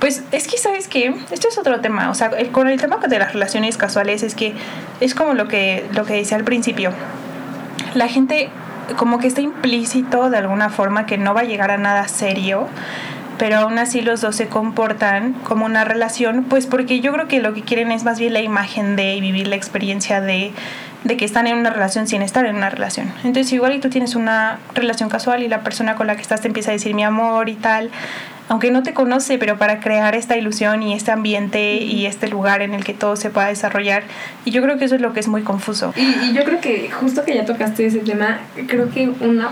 Pues 0.02 0.24
es 0.32 0.48
que, 0.48 0.58
¿sabes 0.58 0.88
que 0.88 1.14
Esto 1.30 1.48
es 1.48 1.58
otro 1.60 1.80
tema. 1.80 2.10
O 2.10 2.16
sea, 2.16 2.32
con 2.52 2.68
el 2.68 2.82
tema 2.82 2.98
de 2.98 3.20
las 3.20 3.34
relaciones 3.34 3.78
casuales 3.78 4.24
es 4.24 4.36
que 4.36 4.54
es 5.00 5.16
como 5.16 5.36
lo 5.36 5.48
que, 5.48 5.86
lo 5.94 6.06
que 6.06 6.16
decía 6.16 6.36
al 6.36 6.44
principio. 6.44 6.92
La 7.94 8.08
gente 8.08 8.50
como 8.98 9.20
que 9.20 9.28
está 9.28 9.42
implícito 9.42 10.30
de 10.30 10.38
alguna 10.38 10.70
forma 10.70 11.06
que 11.06 11.18
no 11.18 11.34
va 11.34 11.42
a 11.42 11.44
llegar 11.44 11.72
a 11.72 11.78
nada 11.78 12.08
serio 12.08 12.68
pero 13.42 13.58
aún 13.58 13.80
así 13.80 14.02
los 14.02 14.22
dos 14.22 14.36
se 14.36 14.50
comportan 14.50 15.34
como 15.34 15.66
una 15.66 15.84
relación, 15.84 16.44
pues 16.44 16.68
porque 16.68 17.00
yo 17.00 17.12
creo 17.12 17.28
que 17.28 17.42
lo 17.42 17.56
que 17.56 17.64
quieren 17.64 17.92
es 17.92 18.04
más 18.04 18.20
bien 18.20 18.34
la 18.34 18.42
imagen 18.42 18.96
de 18.96 19.20
vivir 19.20 19.48
la 19.48 19.56
experiencia 19.56 20.22
de, 20.22 20.52
de 21.06 21.18
que 21.18 21.26
están 21.26 21.48
en 21.48 21.58
una 21.58 21.72
relación 21.72 22.08
sin 22.08 22.22
estar 22.22 22.46
en 22.46 22.56
una 22.56 22.70
relación. 22.70 23.12
Entonces 23.24 23.52
igual 23.52 23.74
y 23.74 23.80
tú 23.80 23.90
tienes 23.90 24.14
una 24.14 24.60
relación 24.76 25.10
casual 25.10 25.42
y 25.42 25.48
la 25.48 25.62
persona 25.62 25.96
con 25.96 26.06
la 26.06 26.16
que 26.16 26.22
estás 26.22 26.42
te 26.42 26.50
empieza 26.50 26.70
a 26.70 26.74
decir 26.74 26.94
mi 26.94 27.04
amor 27.04 27.50
y 27.50 27.56
tal, 27.56 27.90
aunque 28.52 28.70
no 28.70 28.84
te 28.84 28.94
conoce, 28.94 29.38
pero 29.38 29.58
para 29.58 29.80
crear 29.80 30.14
esta 30.14 30.36
ilusión 30.36 30.84
y 30.84 30.94
este 30.94 31.10
ambiente 31.10 31.76
y 31.76 32.06
este 32.06 32.28
lugar 32.28 32.62
en 32.62 32.74
el 32.74 32.84
que 32.84 32.94
todo 32.94 33.16
se 33.16 33.30
pueda 33.30 33.48
desarrollar. 33.48 34.04
Y 34.44 34.52
yo 34.52 34.62
creo 34.62 34.78
que 34.78 34.84
eso 34.84 34.96
es 34.96 35.00
lo 35.00 35.14
que 35.14 35.22
es 35.22 35.30
muy 35.30 35.44
confuso. 35.44 35.94
Y, 35.96 36.02
y 36.26 36.34
yo 36.34 36.44
creo 36.44 36.60
que 36.60 36.92
justo 36.92 37.24
que 37.24 37.34
ya 37.34 37.46
tocaste 37.46 37.86
ese 37.86 38.00
tema, 38.00 38.42
creo 38.68 38.90
que 38.90 39.08
una 39.22 39.52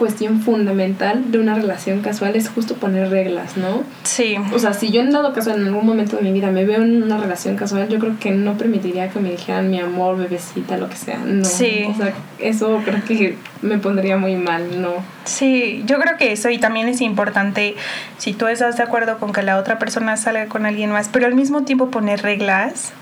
cuestión 0.00 0.40
fundamental 0.40 1.30
de 1.30 1.38
una 1.38 1.54
relación 1.54 2.00
casual 2.00 2.34
es 2.34 2.48
justo 2.48 2.76
poner 2.76 3.10
reglas, 3.10 3.58
¿no? 3.58 3.84
Sí. 4.02 4.34
O 4.54 4.58
sea, 4.58 4.72
si 4.72 4.90
yo 4.90 5.02
en 5.02 5.10
dado 5.10 5.34
caso 5.34 5.54
en 5.54 5.66
algún 5.66 5.84
momento 5.84 6.16
de 6.16 6.22
mi 6.22 6.32
vida 6.32 6.50
me 6.50 6.64
veo 6.64 6.82
en 6.82 7.02
una 7.02 7.18
relación 7.18 7.54
casual, 7.56 7.86
yo 7.90 7.98
creo 7.98 8.18
que 8.18 8.30
no 8.30 8.56
permitiría 8.56 9.10
que 9.10 9.20
me 9.20 9.30
dijeran 9.30 9.70
mi 9.70 9.78
amor, 9.78 10.16
bebecita, 10.16 10.78
lo 10.78 10.88
que 10.88 10.96
sea. 10.96 11.18
No. 11.18 11.44
Sí. 11.44 11.84
O 11.86 11.94
sea, 11.94 12.14
eso 12.38 12.80
creo 12.82 13.04
que 13.04 13.36
me 13.60 13.76
pondría 13.76 14.16
muy 14.16 14.36
mal, 14.36 14.80
¿no? 14.80 14.94
Sí, 15.24 15.82
yo 15.84 15.98
creo 16.00 16.16
que 16.16 16.32
eso 16.32 16.48
y 16.48 16.56
también 16.56 16.88
es 16.88 17.02
importante 17.02 17.76
si 18.16 18.32
tú 18.32 18.46
estás 18.46 18.78
de 18.78 18.82
acuerdo 18.82 19.18
con 19.18 19.34
que 19.34 19.42
la 19.42 19.58
otra 19.58 19.78
persona 19.78 20.16
salga 20.16 20.46
con 20.46 20.64
alguien 20.64 20.90
más, 20.90 21.10
pero 21.12 21.26
al 21.26 21.34
mismo 21.34 21.64
tiempo 21.64 21.90
poner 21.90 22.22
reglas 22.22 22.94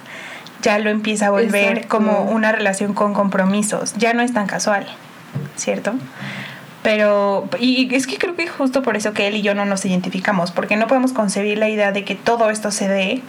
ya 0.63 0.81
lo 0.81 0.91
empieza 0.91 1.29
a 1.29 1.31
volver 1.31 1.87
como 1.87 2.23
una 2.23 2.51
relación 2.51 2.93
con 2.93 3.15
compromisos, 3.15 3.95
ya 3.99 4.15
no 4.15 4.23
es 4.23 4.33
tan 4.33 4.49
casual, 4.49 4.89
¿cierto? 5.55 5.93
Pero, 6.88 7.46
y 7.61 7.94
es 7.94 8.07
que 8.07 8.16
creo 8.16 8.35
que 8.35 8.48
justo 8.48 8.83
por 8.83 8.96
eso 8.96 9.12
que 9.12 9.27
él 9.27 9.37
y 9.37 9.42
yo 9.42 9.55
no 9.55 9.66
nos 9.66 9.85
identificamos, 9.85 10.53
porque 10.53 10.79
no 10.79 10.87
podemos 10.87 11.12
concebir 11.12 11.59
la 11.59 11.68
idea 11.68 11.92
de 11.92 12.03
que 12.03 12.14
todo 12.14 12.48
esto 12.48 12.70
se 12.70 12.88
dé 12.88 13.20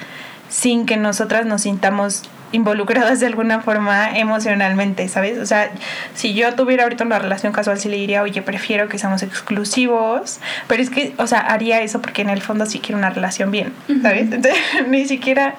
sin 0.47 0.85
que 0.85 0.95
nosotras 0.95 1.45
nos 1.45 1.63
sintamos 1.63 2.23
involucradas 2.53 3.19
de 3.19 3.25
alguna 3.25 3.59
forma 3.59 4.17
emocionalmente, 4.17 5.09
¿sabes? 5.09 5.39
O 5.39 5.45
sea, 5.45 5.71
si 6.15 6.33
yo 6.35 6.55
tuviera 6.55 6.83
ahorita 6.83 7.03
una 7.03 7.19
relación 7.19 7.51
casual, 7.51 7.77
sí 7.77 7.89
le 7.89 7.97
diría, 7.97 8.23
oye, 8.23 8.41
prefiero 8.41 8.87
que 8.87 8.97
seamos 8.97 9.23
exclusivos, 9.23 10.39
pero 10.69 10.81
es 10.81 10.89
que, 10.89 11.13
o 11.17 11.27
sea, 11.27 11.39
haría 11.39 11.81
eso 11.81 12.01
porque 12.01 12.21
en 12.21 12.29
el 12.29 12.41
fondo 12.41 12.65
sí 12.65 12.79
quiero 12.79 12.97
una 12.97 13.09
relación 13.09 13.51
bien, 13.51 13.73
¿sabes? 14.01 14.31
Entonces, 14.31 14.55
ni 14.87 15.05
siquiera, 15.05 15.55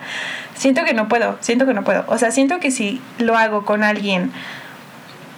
siento 0.54 0.86
que 0.86 0.94
no 0.94 1.06
puedo, 1.06 1.36
siento 1.40 1.66
que 1.66 1.74
no 1.74 1.84
puedo. 1.84 2.04
O 2.06 2.16
sea, 2.16 2.30
siento 2.30 2.60
que 2.60 2.70
si 2.70 2.98
lo 3.18 3.36
hago 3.36 3.66
con 3.66 3.84
alguien 3.84 4.32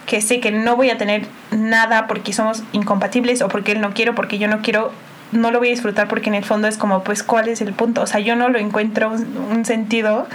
que 0.05 0.21
sé 0.21 0.39
que 0.39 0.51
no 0.51 0.75
voy 0.75 0.89
a 0.89 0.97
tener 0.97 1.25
nada 1.51 2.07
porque 2.07 2.33
somos 2.33 2.63
incompatibles 2.71 3.41
o 3.41 3.47
porque 3.47 3.73
él 3.73 3.81
no 3.81 3.93
quiero, 3.93 4.15
porque 4.15 4.37
yo 4.37 4.47
no 4.47 4.61
quiero, 4.61 4.91
no 5.31 5.51
lo 5.51 5.59
voy 5.59 5.69
a 5.69 5.71
disfrutar 5.71 6.07
porque 6.07 6.29
en 6.29 6.35
el 6.35 6.43
fondo 6.43 6.67
es 6.67 6.77
como, 6.77 7.03
pues, 7.03 7.23
¿cuál 7.23 7.47
es 7.47 7.61
el 7.61 7.73
punto? 7.73 8.01
O 8.01 8.07
sea, 8.07 8.19
yo 8.19 8.35
no 8.35 8.49
lo 8.49 8.59
encuentro 8.59 9.11
un, 9.11 9.65
sentido 9.65 10.27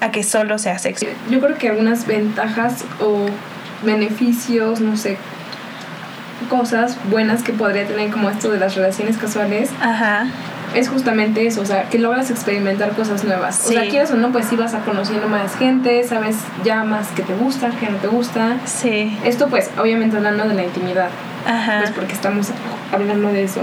a 0.00 0.10
que 0.10 0.22
solo 0.22 0.58
sea 0.58 0.78
sexo. 0.78 1.06
Yo 1.30 1.40
creo 1.40 1.56
que 1.56 1.68
algunas 1.68 2.06
ventajas 2.06 2.84
o 3.00 3.26
beneficios, 3.84 4.80
no 4.80 4.96
sé, 4.96 5.16
cosas 6.48 6.98
buenas 7.10 7.42
que 7.42 7.52
podría 7.52 7.86
tener 7.86 8.10
como 8.10 8.28
esto 8.28 8.50
de 8.50 8.58
las 8.58 8.74
relaciones 8.74 9.16
casuales. 9.16 9.70
Ajá 9.80 10.26
es 10.74 10.88
justamente 10.88 11.46
eso, 11.46 11.60
o 11.60 11.66
sea, 11.66 11.88
que 11.88 11.98
logras 11.98 12.30
experimentar 12.30 12.92
cosas 12.92 13.24
nuevas. 13.24 13.66
O 13.66 13.68
sea, 13.68 13.88
quieres 13.88 14.10
o 14.10 14.16
no, 14.16 14.30
pues 14.32 14.46
sí 14.46 14.56
vas 14.56 14.74
a 14.74 14.80
conociendo 14.80 15.28
más 15.28 15.56
gente, 15.56 16.04
sabes 16.04 16.36
ya 16.64 16.84
más 16.84 17.08
que 17.08 17.22
te 17.22 17.34
gusta, 17.34 17.70
que 17.70 17.88
no 17.88 17.98
te 17.98 18.08
gusta. 18.08 18.58
Sí. 18.64 19.16
Esto 19.24 19.48
pues, 19.48 19.70
obviamente 19.78 20.16
hablando 20.16 20.48
de 20.48 20.54
la 20.54 20.64
intimidad. 20.64 21.10
Ajá. 21.46 21.80
Pues 21.80 21.90
porque 21.92 22.12
estamos 22.12 22.48
hablando 22.92 23.28
de 23.28 23.44
eso. 23.44 23.60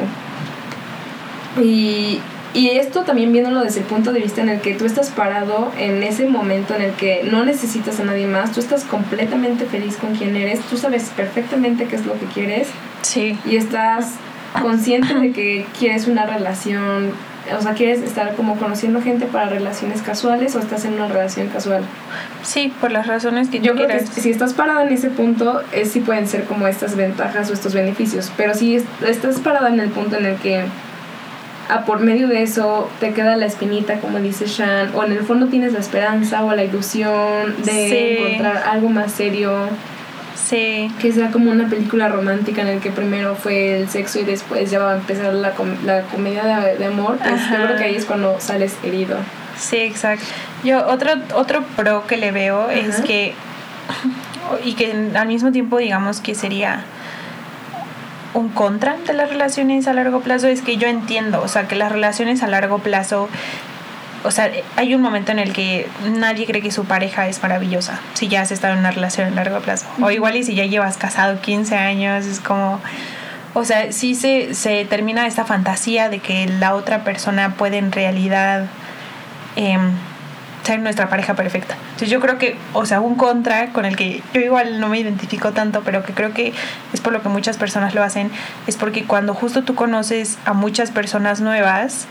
Y, 1.62 2.20
y 2.54 2.70
esto 2.72 3.04
también 3.04 3.32
viéndolo 3.32 3.62
desde 3.62 3.80
el 3.80 3.86
punto 3.86 4.12
de 4.12 4.20
vista 4.20 4.42
en 4.42 4.50
el 4.50 4.62
que 4.62 4.74
tú 4.74 4.86
estás 4.86 5.10
parado 5.10 5.72
en 5.78 6.04
ese 6.04 6.28
momento 6.28 6.76
en 6.76 6.82
el 6.82 6.92
que 6.92 7.24
no 7.24 7.46
necesitas 7.46 8.00
a 8.00 8.04
nadie 8.04 8.28
más, 8.28 8.52
tú 8.52 8.60
estás 8.60 8.84
completamente 8.84 9.66
feliz 9.66 9.96
con 9.98 10.16
quien 10.16 10.36
eres, 10.36 10.62
tú 10.62 10.78
sabes 10.78 11.12
perfectamente 11.16 11.86
qué 11.86 11.96
es 11.96 12.06
lo 12.06 12.20
que 12.20 12.26
quieres. 12.26 12.68
Sí. 13.02 13.38
Y 13.46 13.56
estás 13.56 14.14
consciente 14.62 15.14
de 15.16 15.32
que 15.32 15.66
quieres 15.78 16.08
una 16.08 16.26
relación, 16.26 17.12
o 17.58 17.62
sea, 17.62 17.74
quieres 17.74 18.02
estar 18.02 18.36
como 18.36 18.56
conociendo 18.58 19.02
gente 19.02 19.26
para 19.26 19.48
relaciones 19.50 20.02
casuales 20.02 20.56
o 20.56 20.60
estás 20.60 20.86
en 20.86 20.94
una 20.94 21.08
relación 21.08 21.48
casual. 21.48 21.84
Sí, 22.44 22.74
por 22.82 22.92
las 22.92 23.08
razones 23.08 23.50
que 23.50 23.60
Yo 23.60 23.74
tú 23.74 23.84
creo 23.84 24.00
que 24.00 24.06
si 24.08 24.30
estás 24.32 24.54
parada 24.54 24.84
en 24.84 24.94
ese 24.94 25.10
punto, 25.10 25.62
es 25.72 25.92
sí 25.92 26.00
pueden 26.00 26.28
ser 26.28 26.44
como 26.46 26.68
estas 26.68 26.96
ventajas 26.96 27.50
o 27.50 27.54
estos 27.54 27.74
beneficios. 27.74 28.32
Pero 28.38 28.54
si 28.54 28.76
es- 28.76 28.84
estás 29.06 29.40
parada 29.40 29.70
en 29.70 29.80
el 29.80 29.90
punto 29.90 30.18
en 30.18 30.26
el 30.26 30.36
que 30.38 30.64
a 31.70 31.84
por 31.84 32.00
medio 32.00 32.30
de 32.30 32.44
eso 32.44 32.90
te 33.02 33.12
queda 33.14 33.36
la 33.36 33.46
espinita, 33.46 34.00
como 34.00 34.20
dice 34.20 34.46
Shan, 34.48 34.92
o 34.96 35.04
en 35.04 35.12
el 35.12 35.20
fondo 35.20 35.48
tienes 35.48 35.74
la 35.74 35.80
esperanza 35.80 36.44
o 36.46 36.56
la 36.56 36.64
ilusión 36.64 37.56
de 37.66 37.90
Sí. 37.90 38.18
encontrar 38.24 38.64
algo 38.70 38.88
más 38.90 39.12
serio, 39.12 39.54
Sí, 40.46 40.92
que 41.02 41.12
sea 41.12 41.32
como 41.32 41.52
una 41.52 41.68
película 41.68 42.08
romántica 42.10 42.62
en 42.62 42.68
el 42.68 42.80
que 42.80 42.92
primero 42.92 43.36
fue 43.36 43.80
el 43.82 43.90
sexo 43.90 44.20
y 44.20 44.24
después 44.24 44.70
ya 44.70 44.80
va 44.80 44.94
a 44.94 44.96
empezar 44.98 45.34
la, 45.34 45.52
com- 45.52 45.76
la 45.84 46.04
comedia 46.04 46.44
de, 46.46 46.78
de 46.78 46.86
amor, 46.86 47.18
pues 47.18 47.42
yo 47.50 47.56
creo 47.66 47.76
que 47.76 47.84
ahí 47.84 47.96
es 47.96 48.06
cuando 48.06 48.40
sales 48.40 48.76
herido. 48.84 49.18
sí, 49.58 49.78
exacto. 49.78 50.26
Yo 50.64 50.88
otro 50.88 51.12
otro 51.36 51.64
pro 51.76 52.06
que 52.08 52.18
le 52.18 52.32
veo 52.32 52.70
es 52.70 53.02
que 53.02 53.34
y 54.64 54.74
que 54.74 55.10
al 55.16 55.28
mismo 55.28 55.52
tiempo 55.52 55.78
digamos 55.78 56.20
que 56.22 56.34
sería 56.36 56.84
un 58.34 58.50
contra 58.50 58.96
de 59.06 59.14
las 59.14 59.30
relaciones 59.30 59.88
a 59.88 59.94
largo 59.94 60.20
plazo 60.22 60.48
es 60.48 60.62
que 60.62 60.78
yo 60.78 60.88
entiendo, 60.88 61.42
o 61.42 61.48
sea, 61.48 61.68
que 61.68 61.76
las 61.76 61.92
relaciones 61.92 62.44
a 62.44 62.48
largo 62.48 62.78
plazo 62.80 63.30
o 64.24 64.32
sea, 64.32 64.52
hay 64.76 64.96
un 64.96 65.02
momento 65.02 65.32
en 65.32 65.40
el 65.40 65.54
que 65.54 65.88
nadie 66.06 66.46
cree 66.46 66.62
que 66.62 66.72
su 66.72 66.86
pareja 66.86 67.28
es 67.28 67.42
maravillosa 67.42 68.00
si 68.14 68.28
ya 68.28 68.42
has 68.42 68.52
estado 68.52 68.74
en 68.74 68.80
una 68.80 68.92
relación 68.92 69.28
a 69.28 69.32
largo 69.32 69.60
plazo. 69.60 69.86
O 70.02 70.12
igual 70.12 70.36
y 70.36 70.44
si 70.44 70.56
ya 70.56 70.66
llevas 70.66 70.98
casado 70.98 71.40
15 71.42 71.76
años, 71.76 72.26
es 72.26 72.40
como... 72.40 72.80
O 73.54 73.64
sea, 73.64 73.92
sí 73.92 74.14
se, 74.14 74.54
se 74.54 74.86
termina 74.86 75.26
esta 75.26 75.44
fantasía 75.46 76.10
de 76.10 76.20
que 76.20 76.48
la 76.48 76.76
otra 76.76 77.04
persona 77.04 77.56
puede 77.56 77.78
en 77.78 77.92
realidad 77.92 78.66
em, 79.56 79.92
ser 80.68 80.80
nuestra 80.82 81.10
pareja 81.10 81.34
perfecta. 81.34 81.76
Entonces 81.76 82.10
yo 82.10 82.20
creo 82.20 82.38
que, 82.38 82.58
o 82.74 82.86
sea, 82.86 83.00
un 83.00 83.16
contra 83.16 83.72
con 83.72 83.86
el 83.86 83.96
que 83.96 84.22
yo 84.34 84.42
igual 84.42 84.80
no 84.82 84.90
me 84.90 85.00
identifico 85.00 85.54
tanto, 85.54 85.82
pero 85.84 86.04
que 86.04 86.14
creo 86.14 86.34
que 86.34 86.54
es 86.94 87.00
por 87.00 87.14
lo 87.14 87.24
que 87.24 87.30
muchas 87.30 87.58
personas 87.58 87.96
lo 87.96 88.04
hacen, 88.04 88.30
es 88.68 88.76
porque 88.76 89.06
cuando 89.06 89.34
justo 89.34 89.64
tú 89.64 89.76
conoces 89.76 90.38
a 90.46 90.52
muchas 90.52 90.92
personas 90.92 91.40
nuevas, 91.40 92.06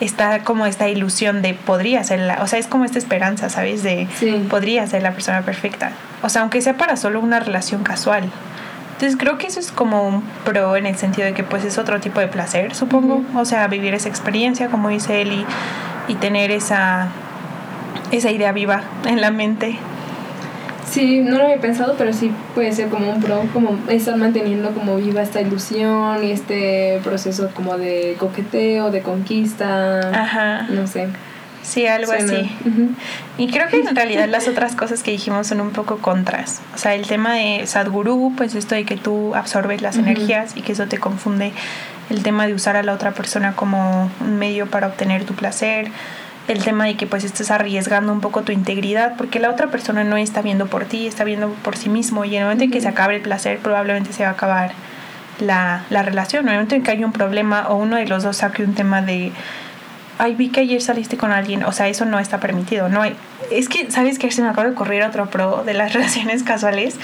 está 0.00 0.44
como 0.44 0.66
esta 0.66 0.88
ilusión 0.88 1.42
de 1.42 1.54
podría 1.54 2.04
ser 2.04 2.20
la, 2.20 2.42
o 2.42 2.46
sea, 2.46 2.58
es 2.58 2.66
como 2.66 2.84
esta 2.84 2.98
esperanza, 2.98 3.48
¿sabes? 3.48 3.82
De 3.82 4.06
Sí. 4.18 4.46
podría 4.48 4.86
ser 4.86 5.02
la 5.02 5.12
persona 5.12 5.42
perfecta. 5.42 5.90
O 6.22 6.28
sea, 6.28 6.42
aunque 6.42 6.60
sea 6.62 6.76
para 6.76 6.96
solo 6.96 7.20
una 7.20 7.40
relación 7.40 7.82
casual. 7.82 8.24
Entonces 8.94 9.16
creo 9.18 9.38
que 9.38 9.46
eso 9.46 9.60
es 9.60 9.70
como 9.70 10.06
un 10.08 10.22
pro 10.44 10.76
en 10.76 10.84
el 10.86 10.96
sentido 10.96 11.26
de 11.26 11.32
que 11.34 11.44
pues 11.44 11.64
es 11.64 11.78
otro 11.78 12.00
tipo 12.00 12.18
de 12.20 12.26
placer, 12.28 12.74
supongo. 12.74 13.22
O 13.36 13.44
sea, 13.44 13.66
vivir 13.68 13.94
esa 13.94 14.08
experiencia, 14.08 14.68
como 14.68 14.88
dice 14.88 15.22
él, 15.22 15.32
y, 15.32 15.46
y 16.08 16.14
tener 16.16 16.50
esa, 16.50 17.06
esa 18.10 18.30
idea 18.30 18.50
viva 18.52 18.82
en 19.06 19.20
la 19.20 19.30
mente. 19.30 19.78
Sí, 20.90 21.20
no 21.20 21.36
lo 21.36 21.44
había 21.44 21.60
pensado, 21.60 21.96
pero 21.98 22.12
sí 22.12 22.32
puede 22.54 22.72
ser 22.72 22.88
como 22.88 23.10
un 23.10 23.20
pro, 23.20 23.42
como 23.52 23.78
estar 23.88 24.16
manteniendo 24.16 24.70
como 24.70 24.96
viva 24.96 25.22
esta 25.22 25.40
ilusión 25.40 26.24
y 26.24 26.30
este 26.30 27.00
proceso 27.04 27.50
como 27.54 27.76
de 27.76 28.16
coqueteo, 28.18 28.90
de 28.90 29.02
conquista, 29.02 30.00
Ajá. 30.10 30.66
no 30.70 30.86
sé. 30.86 31.08
Sí, 31.62 31.86
algo 31.86 32.12
Suena. 32.12 32.32
así. 32.32 32.50
Y 33.36 33.50
creo 33.50 33.68
que 33.68 33.80
en 33.80 33.94
realidad 33.94 34.26
las 34.28 34.48
otras 34.48 34.74
cosas 34.74 35.02
que 35.02 35.10
dijimos 35.10 35.48
son 35.48 35.60
un 35.60 35.70
poco 35.70 35.98
contras. 35.98 36.62
O 36.74 36.78
sea, 36.78 36.94
el 36.94 37.06
tema 37.06 37.34
de 37.34 37.66
Sadhguru, 37.66 38.32
pues 38.36 38.54
esto 38.54 38.74
de 38.74 38.84
que 38.84 38.96
tú 38.96 39.34
absorbes 39.34 39.82
las 39.82 39.96
energías 39.98 40.56
y 40.56 40.62
que 40.62 40.72
eso 40.72 40.86
te 40.86 40.96
confunde. 40.98 41.52
El 42.08 42.22
tema 42.22 42.46
de 42.46 42.54
usar 42.54 42.76
a 42.76 42.82
la 42.82 42.94
otra 42.94 43.10
persona 43.10 43.54
como 43.54 44.10
un 44.20 44.38
medio 44.38 44.66
para 44.66 44.86
obtener 44.86 45.24
tu 45.24 45.34
placer. 45.34 45.90
El 46.48 46.64
tema 46.64 46.86
de 46.86 46.96
que 46.96 47.06
pues 47.06 47.24
estés 47.24 47.50
arriesgando 47.50 48.12
un 48.12 48.20
poco 48.20 48.42
tu 48.42 48.52
integridad 48.52 49.14
porque 49.16 49.38
la 49.38 49.50
otra 49.50 49.68
persona 49.70 50.02
no 50.02 50.16
está 50.16 50.42
viendo 50.42 50.66
por 50.66 50.86
ti, 50.86 51.06
está 51.06 51.24
viendo 51.24 51.50
por 51.62 51.76
sí 51.76 51.88
mismo 51.88 52.24
y 52.24 52.34
en 52.34 52.42
el 52.42 52.44
momento 52.44 52.64
en 52.64 52.70
que 52.70 52.80
se 52.80 52.88
acabe 52.88 53.16
el 53.16 53.22
placer 53.22 53.58
probablemente 53.58 54.12
se 54.12 54.22
va 54.22 54.30
a 54.30 54.32
acabar 54.32 54.72
la, 55.40 55.84
la 55.90 56.02
relación. 56.02 56.44
En 56.44 56.48
el 56.48 56.54
momento 56.54 56.74
en 56.74 56.82
que 56.82 56.90
hay 56.90 57.04
un 57.04 57.12
problema 57.12 57.68
o 57.68 57.76
uno 57.76 57.96
de 57.96 58.06
los 58.06 58.22
dos 58.22 58.38
saque 58.38 58.64
un 58.64 58.74
tema 58.74 59.02
de 59.02 59.30
ay, 60.18 60.34
vi 60.34 60.48
que 60.48 60.60
ayer 60.60 60.82
saliste 60.82 61.16
con 61.16 61.32
alguien, 61.32 61.62
o 61.64 61.72
sea, 61.72 61.88
eso 61.88 62.04
no 62.04 62.18
está 62.18 62.40
permitido, 62.40 62.88
no 62.88 63.02
hay. 63.02 63.16
Es 63.50 63.68
que, 63.68 63.90
¿sabes 63.90 64.18
qué? 64.18 64.30
Se 64.30 64.42
me 64.42 64.48
acaba 64.48 64.66
de 64.66 64.74
ocurrir 64.74 65.02
otro 65.04 65.30
pro 65.30 65.62
de 65.64 65.74
las 65.74 65.92
relaciones 65.94 66.42
casuales. 66.42 66.96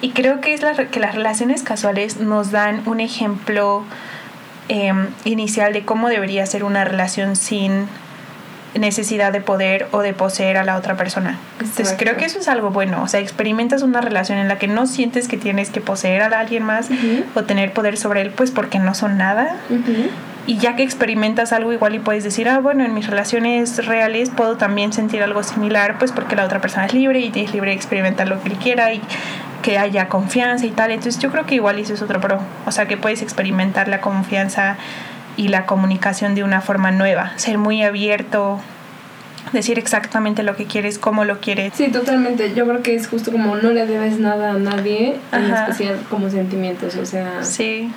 Y 0.00 0.10
creo 0.10 0.40
que 0.40 0.54
es 0.54 0.62
la, 0.62 0.74
que 0.74 1.00
las 1.00 1.14
relaciones 1.14 1.62
casuales 1.62 2.18
nos 2.18 2.50
dan 2.50 2.82
un 2.86 3.00
ejemplo 3.00 3.84
em, 4.68 5.08
inicial 5.24 5.72
de 5.72 5.84
cómo 5.84 6.08
debería 6.08 6.46
ser 6.46 6.64
una 6.64 6.84
relación 6.84 7.36
sin 7.36 7.86
necesidad 8.78 9.32
de 9.32 9.40
poder 9.40 9.88
o 9.90 10.00
de 10.00 10.12
poseer 10.12 10.56
a 10.56 10.64
la 10.64 10.76
otra 10.76 10.96
persona. 10.96 11.38
Entonces 11.60 11.94
creo 11.98 12.16
que 12.16 12.24
eso 12.24 12.38
es 12.38 12.48
algo 12.48 12.70
bueno, 12.70 13.02
o 13.02 13.08
sea, 13.08 13.20
experimentas 13.20 13.82
una 13.82 14.00
relación 14.00 14.38
en 14.38 14.48
la 14.48 14.58
que 14.58 14.68
no 14.68 14.86
sientes 14.86 15.28
que 15.28 15.36
tienes 15.36 15.70
que 15.70 15.80
poseer 15.80 16.22
a 16.22 16.38
alguien 16.38 16.62
más 16.62 16.88
o 17.34 17.42
tener 17.44 17.72
poder 17.72 17.96
sobre 17.96 18.20
él, 18.22 18.30
pues 18.30 18.50
porque 18.50 18.78
no 18.78 18.94
son 18.94 19.18
nada. 19.18 19.56
Y 20.46 20.56
ya 20.56 20.74
que 20.74 20.82
experimentas 20.82 21.52
algo 21.52 21.72
igual 21.72 21.94
y 21.94 21.98
puedes 21.98 22.24
decir, 22.24 22.48
ah, 22.48 22.58
bueno, 22.58 22.84
en 22.84 22.94
mis 22.94 23.06
relaciones 23.06 23.86
reales 23.86 24.30
puedo 24.30 24.56
también 24.56 24.92
sentir 24.92 25.22
algo 25.22 25.42
similar, 25.42 25.98
pues 25.98 26.12
porque 26.12 26.34
la 26.34 26.44
otra 26.44 26.60
persona 26.60 26.86
es 26.86 26.94
libre 26.94 27.20
y 27.20 27.32
es 27.34 27.52
libre 27.52 27.70
de 27.70 27.76
experimentar 27.76 28.26
lo 28.26 28.42
que 28.42 28.48
él 28.48 28.56
quiera 28.56 28.92
y 28.92 29.00
que 29.62 29.78
haya 29.78 30.08
confianza 30.08 30.66
y 30.66 30.70
tal. 30.70 30.90
Entonces 30.90 31.20
yo 31.20 31.30
creo 31.30 31.44
que 31.44 31.56
igual 31.56 31.78
eso 31.78 31.94
es 31.94 32.02
otro 32.02 32.20
pro. 32.20 32.40
O 32.66 32.72
sea, 32.72 32.86
que 32.86 32.96
puedes 32.96 33.22
experimentar 33.22 33.88
la 33.88 34.00
confianza 34.00 34.76
y 35.40 35.48
la 35.48 35.64
comunicación 35.64 36.34
de 36.34 36.44
una 36.44 36.60
forma 36.60 36.90
nueva. 36.90 37.32
Ser 37.36 37.56
muy 37.56 37.82
abierto, 37.82 38.60
decir 39.54 39.78
exactamente 39.78 40.42
lo 40.42 40.54
que 40.54 40.66
quieres, 40.66 40.98
cómo 40.98 41.24
lo 41.24 41.40
quieres. 41.40 41.72
Sí, 41.74 41.88
totalmente. 41.88 42.52
Yo 42.54 42.66
creo 42.66 42.82
que 42.82 42.94
es 42.94 43.08
justo 43.08 43.32
como 43.32 43.56
no 43.56 43.70
le 43.70 43.86
debes 43.86 44.18
nada 44.18 44.50
a 44.50 44.58
nadie, 44.58 45.16
en 45.32 45.44
especial 45.50 45.98
como 46.10 46.28
sentimientos. 46.28 46.94
O 46.96 47.06
sea, 47.06 47.42
Sí. 47.42 47.90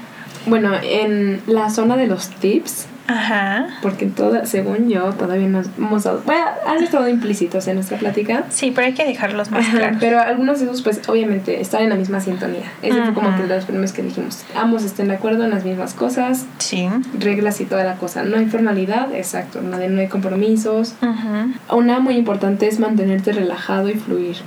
bueno, 0.45 0.71
en 0.81 1.41
la 1.45 1.69
zona 1.69 1.97
de 1.97 2.07
los 2.07 2.29
tips, 2.29 2.87
Ajá. 3.07 3.67
porque 3.81 4.05
toda, 4.05 4.45
según 4.45 4.87
yo, 4.89 5.09
todavía 5.13 5.47
no 5.47 5.61
hemos 5.77 6.03
dado, 6.03 6.21
bueno, 6.25 6.45
han 6.65 6.81
estado 6.81 7.07
implícitos 7.09 7.67
en 7.67 7.75
nuestra 7.75 7.97
plática. 7.97 8.45
Sí, 8.49 8.71
pero 8.73 8.87
hay 8.87 8.93
que 8.93 9.05
dejarlos 9.05 9.51
más 9.51 9.67
Ajá, 9.67 9.77
claros. 9.77 9.97
pero 9.99 10.19
algunos 10.21 10.59
de 10.59 10.65
esos, 10.65 10.81
pues, 10.83 11.01
obviamente, 11.09 11.59
están 11.59 11.83
en 11.83 11.89
la 11.89 11.95
misma 11.95 12.21
sintonía. 12.21 12.71
Ese 12.81 13.01
fue 13.03 13.13
como 13.13 13.35
que 13.35 13.43
los 13.45 13.65
primeros 13.65 13.91
que 13.91 14.03
dijimos. 14.03 14.43
Ambos 14.55 14.83
estén 14.83 15.09
de 15.09 15.15
acuerdo 15.15 15.43
en 15.43 15.49
las 15.49 15.65
mismas 15.65 15.93
cosas, 15.93 16.45
Sí. 16.59 16.87
reglas 17.19 17.59
y 17.61 17.65
toda 17.65 17.83
la 17.83 17.95
cosa. 17.95 18.23
No 18.23 18.37
hay 18.37 18.45
formalidad, 18.45 19.13
exacto, 19.13 19.61
no 19.61 19.75
hay, 19.77 19.89
no 19.89 19.99
hay 19.99 20.07
compromisos. 20.07 20.95
Ujú. 21.01 21.77
Una 21.77 21.99
muy 21.99 22.15
importante 22.15 22.67
es 22.67 22.79
mantenerte 22.79 23.33
relajado 23.33 23.89
y 23.89 23.95
fluir. 23.95 24.37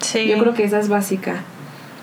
Sí. 0.00 0.26
Yo 0.26 0.38
creo 0.38 0.54
que 0.54 0.64
esa 0.64 0.78
es 0.80 0.88
básica. 0.88 1.42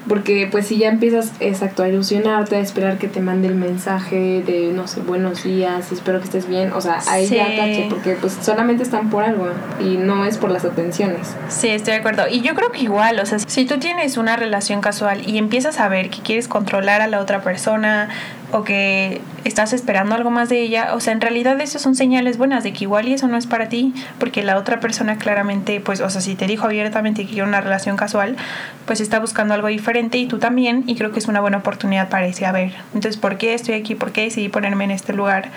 Porque 0.07 0.47
pues 0.51 0.67
si 0.67 0.77
ya 0.77 0.89
empiezas 0.89 1.31
exacto 1.39 1.81
a 1.83 1.87
ilusionarte, 1.87 2.57
a 2.57 2.59
esperar 2.59 2.97
que 2.97 3.07
te 3.07 3.21
mande 3.21 3.47
el 3.47 3.55
mensaje 3.55 4.43
de 4.45 4.71
no 4.73 4.87
sé, 4.87 4.99
buenos 5.01 5.43
días, 5.43 5.91
espero 5.91 6.19
que 6.19 6.25
estés 6.25 6.47
bien, 6.47 6.73
o 6.73 6.81
sea, 6.81 6.99
ahí 7.07 7.25
ya 7.27 7.45
Sí. 7.47 7.55
tache, 7.57 7.87
porque 7.89 8.17
pues 8.19 8.37
solamente 8.41 8.83
están 8.83 9.09
por 9.09 9.23
algo 9.23 9.47
y 9.79 9.95
no 9.97 10.25
es 10.25 10.37
por 10.37 10.51
las 10.51 10.65
atenciones. 10.65 11.35
Sí, 11.47 11.69
estoy 11.69 11.93
de 11.93 11.99
acuerdo. 11.99 12.23
Y 12.29 12.41
yo 12.41 12.53
creo 12.53 12.71
que 12.71 12.81
igual, 12.81 13.19
o 13.19 13.25
sea, 13.25 13.39
si 13.39 13.65
tú 13.65 13.77
tienes 13.79 14.17
una 14.17 14.35
relación 14.35 14.81
casual 14.81 15.27
y 15.27 15.37
empiezas 15.37 15.79
a 15.79 15.87
ver 15.87 16.09
que 16.09 16.21
quieres 16.21 16.47
controlar 16.49 17.01
a 17.01 17.07
la 17.07 17.19
otra 17.21 17.41
persona 17.41 18.09
o 18.53 18.63
que 18.63 19.19
estás 19.45 19.73
esperando 19.73 20.13
algo 20.13 20.29
más 20.29 20.47
de 20.47 20.61
ella, 20.61 20.93
o 20.93 20.99
sea, 20.99 21.11
en 21.11 21.21
realidad 21.21 21.59
eso 21.59 21.79
son 21.79 21.95
señales 21.95 22.37
buenas 22.37 22.63
de 22.63 22.71
que 22.71 22.83
igual 22.83 23.07
y 23.07 23.13
eso 23.13 23.27
no 23.27 23.35
es 23.35 23.47
para 23.47 23.67
ti, 23.67 23.93
porque 24.19 24.43
la 24.43 24.57
otra 24.57 24.79
persona 24.79 25.17
claramente, 25.17 25.79
pues, 25.79 26.01
o 26.01 26.09
sea, 26.11 26.21
si 26.21 26.35
te 26.35 26.45
dijo 26.45 26.65
abiertamente 26.65 27.23
que 27.23 27.29
quiere 27.29 27.47
una 27.47 27.61
relación 27.61 27.97
casual, 27.97 28.37
pues 28.85 29.01
está 29.01 29.19
buscando 29.19 29.55
algo 29.55 29.69
diferente 29.69 30.19
y 30.19 30.27
tú 30.27 30.37
también, 30.37 30.83
y 30.85 30.95
creo 30.95 31.11
que 31.11 31.17
es 31.17 31.27
una 31.27 31.41
buena 31.41 31.57
oportunidad 31.57 32.09
para 32.09 32.27
ese 32.27 32.45
a 32.45 32.51
ver. 32.51 32.73
Entonces, 32.93 33.17
¿por 33.17 33.37
qué 33.37 33.55
estoy 33.55 33.73
aquí? 33.73 33.95
¿Por 33.95 34.11
qué 34.11 34.21
decidí 34.21 34.49
ponerme 34.49 34.83
en 34.83 34.91
este 34.91 35.13
lugar? 35.13 35.49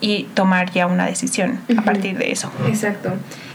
Y 0.00 0.28
tomar 0.34 0.70
ya 0.70 0.86
una 0.86 1.06
decisión 1.06 1.58
a 1.76 1.82
partir 1.82 2.16
de 2.18 2.30
eso. 2.30 2.52
Exacto. 2.68 3.14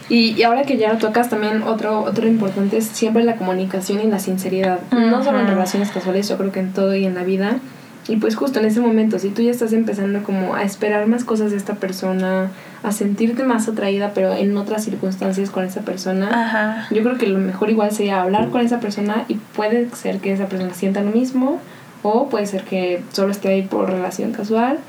Y, 0.10 0.34
y 0.34 0.44
ahora 0.44 0.64
que 0.64 0.76
ya 0.76 0.92
lo 0.92 1.00
tocas, 1.00 1.30
también 1.30 1.64
otro, 1.64 2.02
otro 2.02 2.28
importante 2.28 2.76
es 2.76 2.88
siempre 2.88 3.24
la 3.24 3.38
comunicación 3.38 4.02
y 4.02 4.08
la 4.08 4.20
sinceridad. 4.20 4.80
No 4.92 5.24
solo 5.24 5.40
en 5.40 5.48
relaciones 5.48 5.90
casuales, 5.92 6.28
yo 6.28 6.38
creo 6.38 6.52
que 6.52 6.60
en 6.60 6.74
todo 6.74 6.94
y 6.96 7.06
en 7.06 7.16
la 7.16 7.24
vida. 7.24 7.60
Y 8.08 8.18
pues 8.18 8.36
justo 8.36 8.60
en 8.60 8.66
ese 8.66 8.82
momento, 8.82 9.18
si 9.18 9.30
tú 9.30 9.42
ya 9.42 9.52
estás 9.52 9.72
empezando 9.72 10.24
como 10.24 10.56
a 10.56 10.64
esperar 10.64 11.08
más 11.08 11.24
cosas 11.24 11.52
de 11.52 11.58
esta 11.58 11.76
persona, 11.76 12.50
a 12.84 12.92
sentirte 12.92 13.44
más 13.44 13.70
atraída, 13.70 14.12
pero 14.14 14.34
en 14.34 14.58
otras 14.58 14.84
circunstancias 14.84 15.50
con 15.50 15.64
esa 15.64 15.82
persona, 15.82 16.30
Ajá. 16.32 16.88
yo 16.94 17.02
creo 17.02 17.18
que 17.18 17.28
lo 17.28 17.40
mejor 17.40 17.70
igual 17.70 17.92
sería 17.92 18.22
hablar 18.22 18.50
con 18.50 18.62
esa 18.62 18.80
persona 18.82 19.24
y 19.30 19.36
puede 19.36 19.90
ser 19.96 20.20
que 20.20 20.34
esa 20.34 20.48
persona 20.48 20.74
sienta 20.74 21.02
lo 21.02 21.12
mismo 21.12 21.60
o 22.02 22.28
puede 22.28 22.46
ser 22.46 22.64
que 22.64 23.02
solo 23.14 23.32
esté 23.32 23.48
ahí 23.48 23.62
por 23.62 23.90
relación 23.90 24.34
casual 24.34 24.80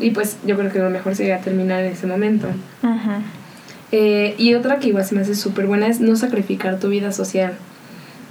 y 0.00 0.10
pues 0.10 0.38
yo 0.44 0.56
creo 0.58 0.72
que 0.72 0.80
lo 0.80 0.90
mejor 0.90 1.14
sería 1.14 1.38
terminar 1.38 1.84
en 1.84 1.92
ese 1.92 2.08
momento. 2.08 2.48
Eh, 3.92 4.34
y 4.36 4.54
otra 4.54 4.80
que 4.80 4.88
igual 4.88 5.04
se 5.04 5.14
me 5.14 5.22
hace 5.22 5.34
súper 5.34 5.66
buena 5.66 5.86
es 5.86 6.00
no 6.00 6.16
sacrificar 6.16 6.78
tu 6.80 6.88
vida 6.88 7.12
social. 7.12 7.54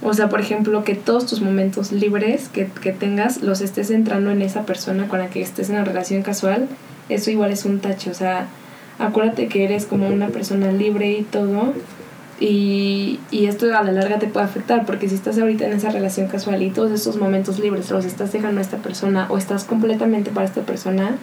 O 0.02 0.14
sea, 0.14 0.28
por 0.28 0.40
ejemplo, 0.40 0.84
que 0.84 0.94
todos 0.94 1.26
tus 1.26 1.40
momentos 1.40 1.90
libres 1.90 2.48
que, 2.48 2.66
que 2.66 2.92
tengas 2.92 3.42
los 3.42 3.60
estés 3.60 3.90
entrando 3.90 4.30
en 4.30 4.42
esa 4.42 4.64
persona 4.64 5.08
con 5.08 5.18
la 5.18 5.28
que 5.28 5.42
estés 5.42 5.70
en 5.70 5.76
una 5.76 5.84
relación 5.84 6.22
casual, 6.22 6.68
eso 7.08 7.30
igual 7.30 7.50
es 7.50 7.64
un 7.64 7.80
tache. 7.80 8.10
O 8.10 8.14
sea, 8.14 8.46
acuérdate 8.98 9.48
que 9.48 9.64
eres 9.64 9.86
como 9.86 10.08
una 10.08 10.28
persona 10.28 10.70
libre 10.70 11.10
y 11.10 11.22
todo. 11.22 11.72
Y, 12.40 13.18
y 13.32 13.46
esto 13.46 13.66
a 13.76 13.82
la 13.82 13.90
larga 13.90 14.20
te 14.20 14.28
puede 14.28 14.46
afectar, 14.46 14.86
porque 14.86 15.08
si 15.08 15.16
estás 15.16 15.36
ahorita 15.38 15.66
en 15.66 15.72
esa 15.72 15.90
relación 15.90 16.28
casual 16.28 16.62
y 16.62 16.70
todos 16.70 16.92
esos 16.92 17.16
momentos 17.16 17.58
libres 17.58 17.90
los 17.90 18.04
estás 18.04 18.32
dejando 18.32 18.60
a 18.60 18.62
esta 18.62 18.76
persona 18.76 19.26
o 19.28 19.38
estás 19.38 19.64
completamente 19.64 20.30
para 20.30 20.46
esta 20.46 20.62
persona, 20.62 21.16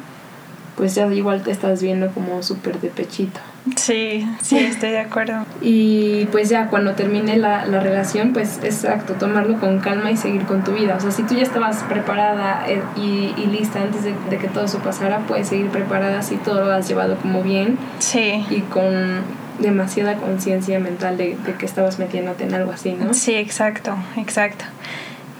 pues 0.76 0.96
ya 0.96 1.12
igual 1.14 1.42
te 1.44 1.52
estás 1.52 1.82
viendo 1.82 2.10
como 2.10 2.44
súper 2.44 2.82
de 2.82 2.90
pechito. 2.90 3.40
Sí, 3.76 4.28
sí, 4.42 4.58
estoy 4.60 4.92
de 4.92 5.00
acuerdo. 5.00 5.46
Y 5.62 6.26
pues 6.32 6.50
ya 6.50 6.68
cuando 6.68 6.94
termine 6.94 7.38
la, 7.38 7.66
la, 7.66 7.80
relación, 7.80 8.32
pues 8.32 8.60
exacto, 8.64 9.14
tomarlo 9.14 9.60
con 9.60 9.80
calma 9.80 10.12
y 10.12 10.18
seguir 10.18 10.44
con 10.46 10.64
tu 10.64 10.74
vida. 10.74 10.96
O 10.96 11.00
sea, 11.00 11.12
si 11.12 11.24
tú 11.24 11.36
ya 11.36 11.42
estabas 11.42 11.84
preparada 11.84 12.66
eh, 12.68 12.82
y, 12.96 13.34
y 13.38 13.48
lista 13.48 13.82
antes 13.82 14.04
de, 14.04 14.14
de, 14.30 14.38
que 14.38 14.48
todo 14.48 14.66
eso 14.66 14.80
pasara, 14.80 15.20
puedes 15.20 15.48
seguir 15.48 15.70
preparada 15.70 16.22
si 16.22 16.36
todo 16.36 16.64
lo 16.64 16.72
has 16.72 16.88
llevado 16.88 17.18
como 17.18 17.42
bien. 17.42 17.78
Sí. 18.00 18.46
Y 18.50 18.62
con 18.62 19.24
demasiada 19.60 20.16
conciencia 20.16 20.80
mental 20.80 21.18
de, 21.18 21.38
de 21.46 21.54
que 21.54 21.66
estabas 21.66 21.98
metiéndote 21.98 22.44
en 22.44 22.54
algo 22.54 22.72
así, 22.72 22.92
¿no? 22.92 23.14
Sí, 23.14 23.34
exacto, 23.34 23.96
exacto. 24.18 24.66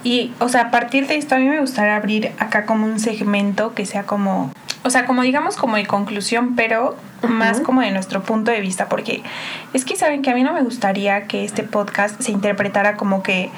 Y, 0.04 0.32
o 0.40 0.50
sea, 0.50 0.62
a 0.62 0.72
partir 0.72 1.08
de 1.08 1.18
esto 1.18 1.36
a 1.36 1.40
mí 1.40 1.48
me 1.48 1.60
gustaría 1.60 1.96
abrir 1.96 2.32
acá 2.38 2.66
como 2.66 2.86
un 2.86 3.00
segmento 3.00 3.74
que 3.74 3.88
sea 3.88 4.04
como, 4.04 4.52
o 4.86 4.90
sea, 4.92 5.06
como 5.08 5.24
digamos 5.24 5.58
como 5.58 5.78
de 5.78 5.88
conclusión, 5.88 6.56
pero 6.56 6.96
uh 7.24 7.26
-huh. 7.26 7.30
más 7.30 7.60
como 7.60 7.82
de 7.82 7.90
nuestro 7.90 8.22
punto 8.22 8.52
de 8.52 8.62
vista, 8.62 8.88
porque 8.88 9.24
es 9.74 9.84
que 9.84 9.96
saben 9.96 10.22
que 10.22 10.30
a 10.30 10.36
mí 10.36 10.44
no 10.44 10.54
me 10.54 10.62
gustaría 10.62 11.26
que 11.26 11.44
este 11.44 11.64
podcast 11.64 12.22
se 12.22 12.32
interpretara 12.32 12.96
como 12.96 13.24
que 13.24 13.50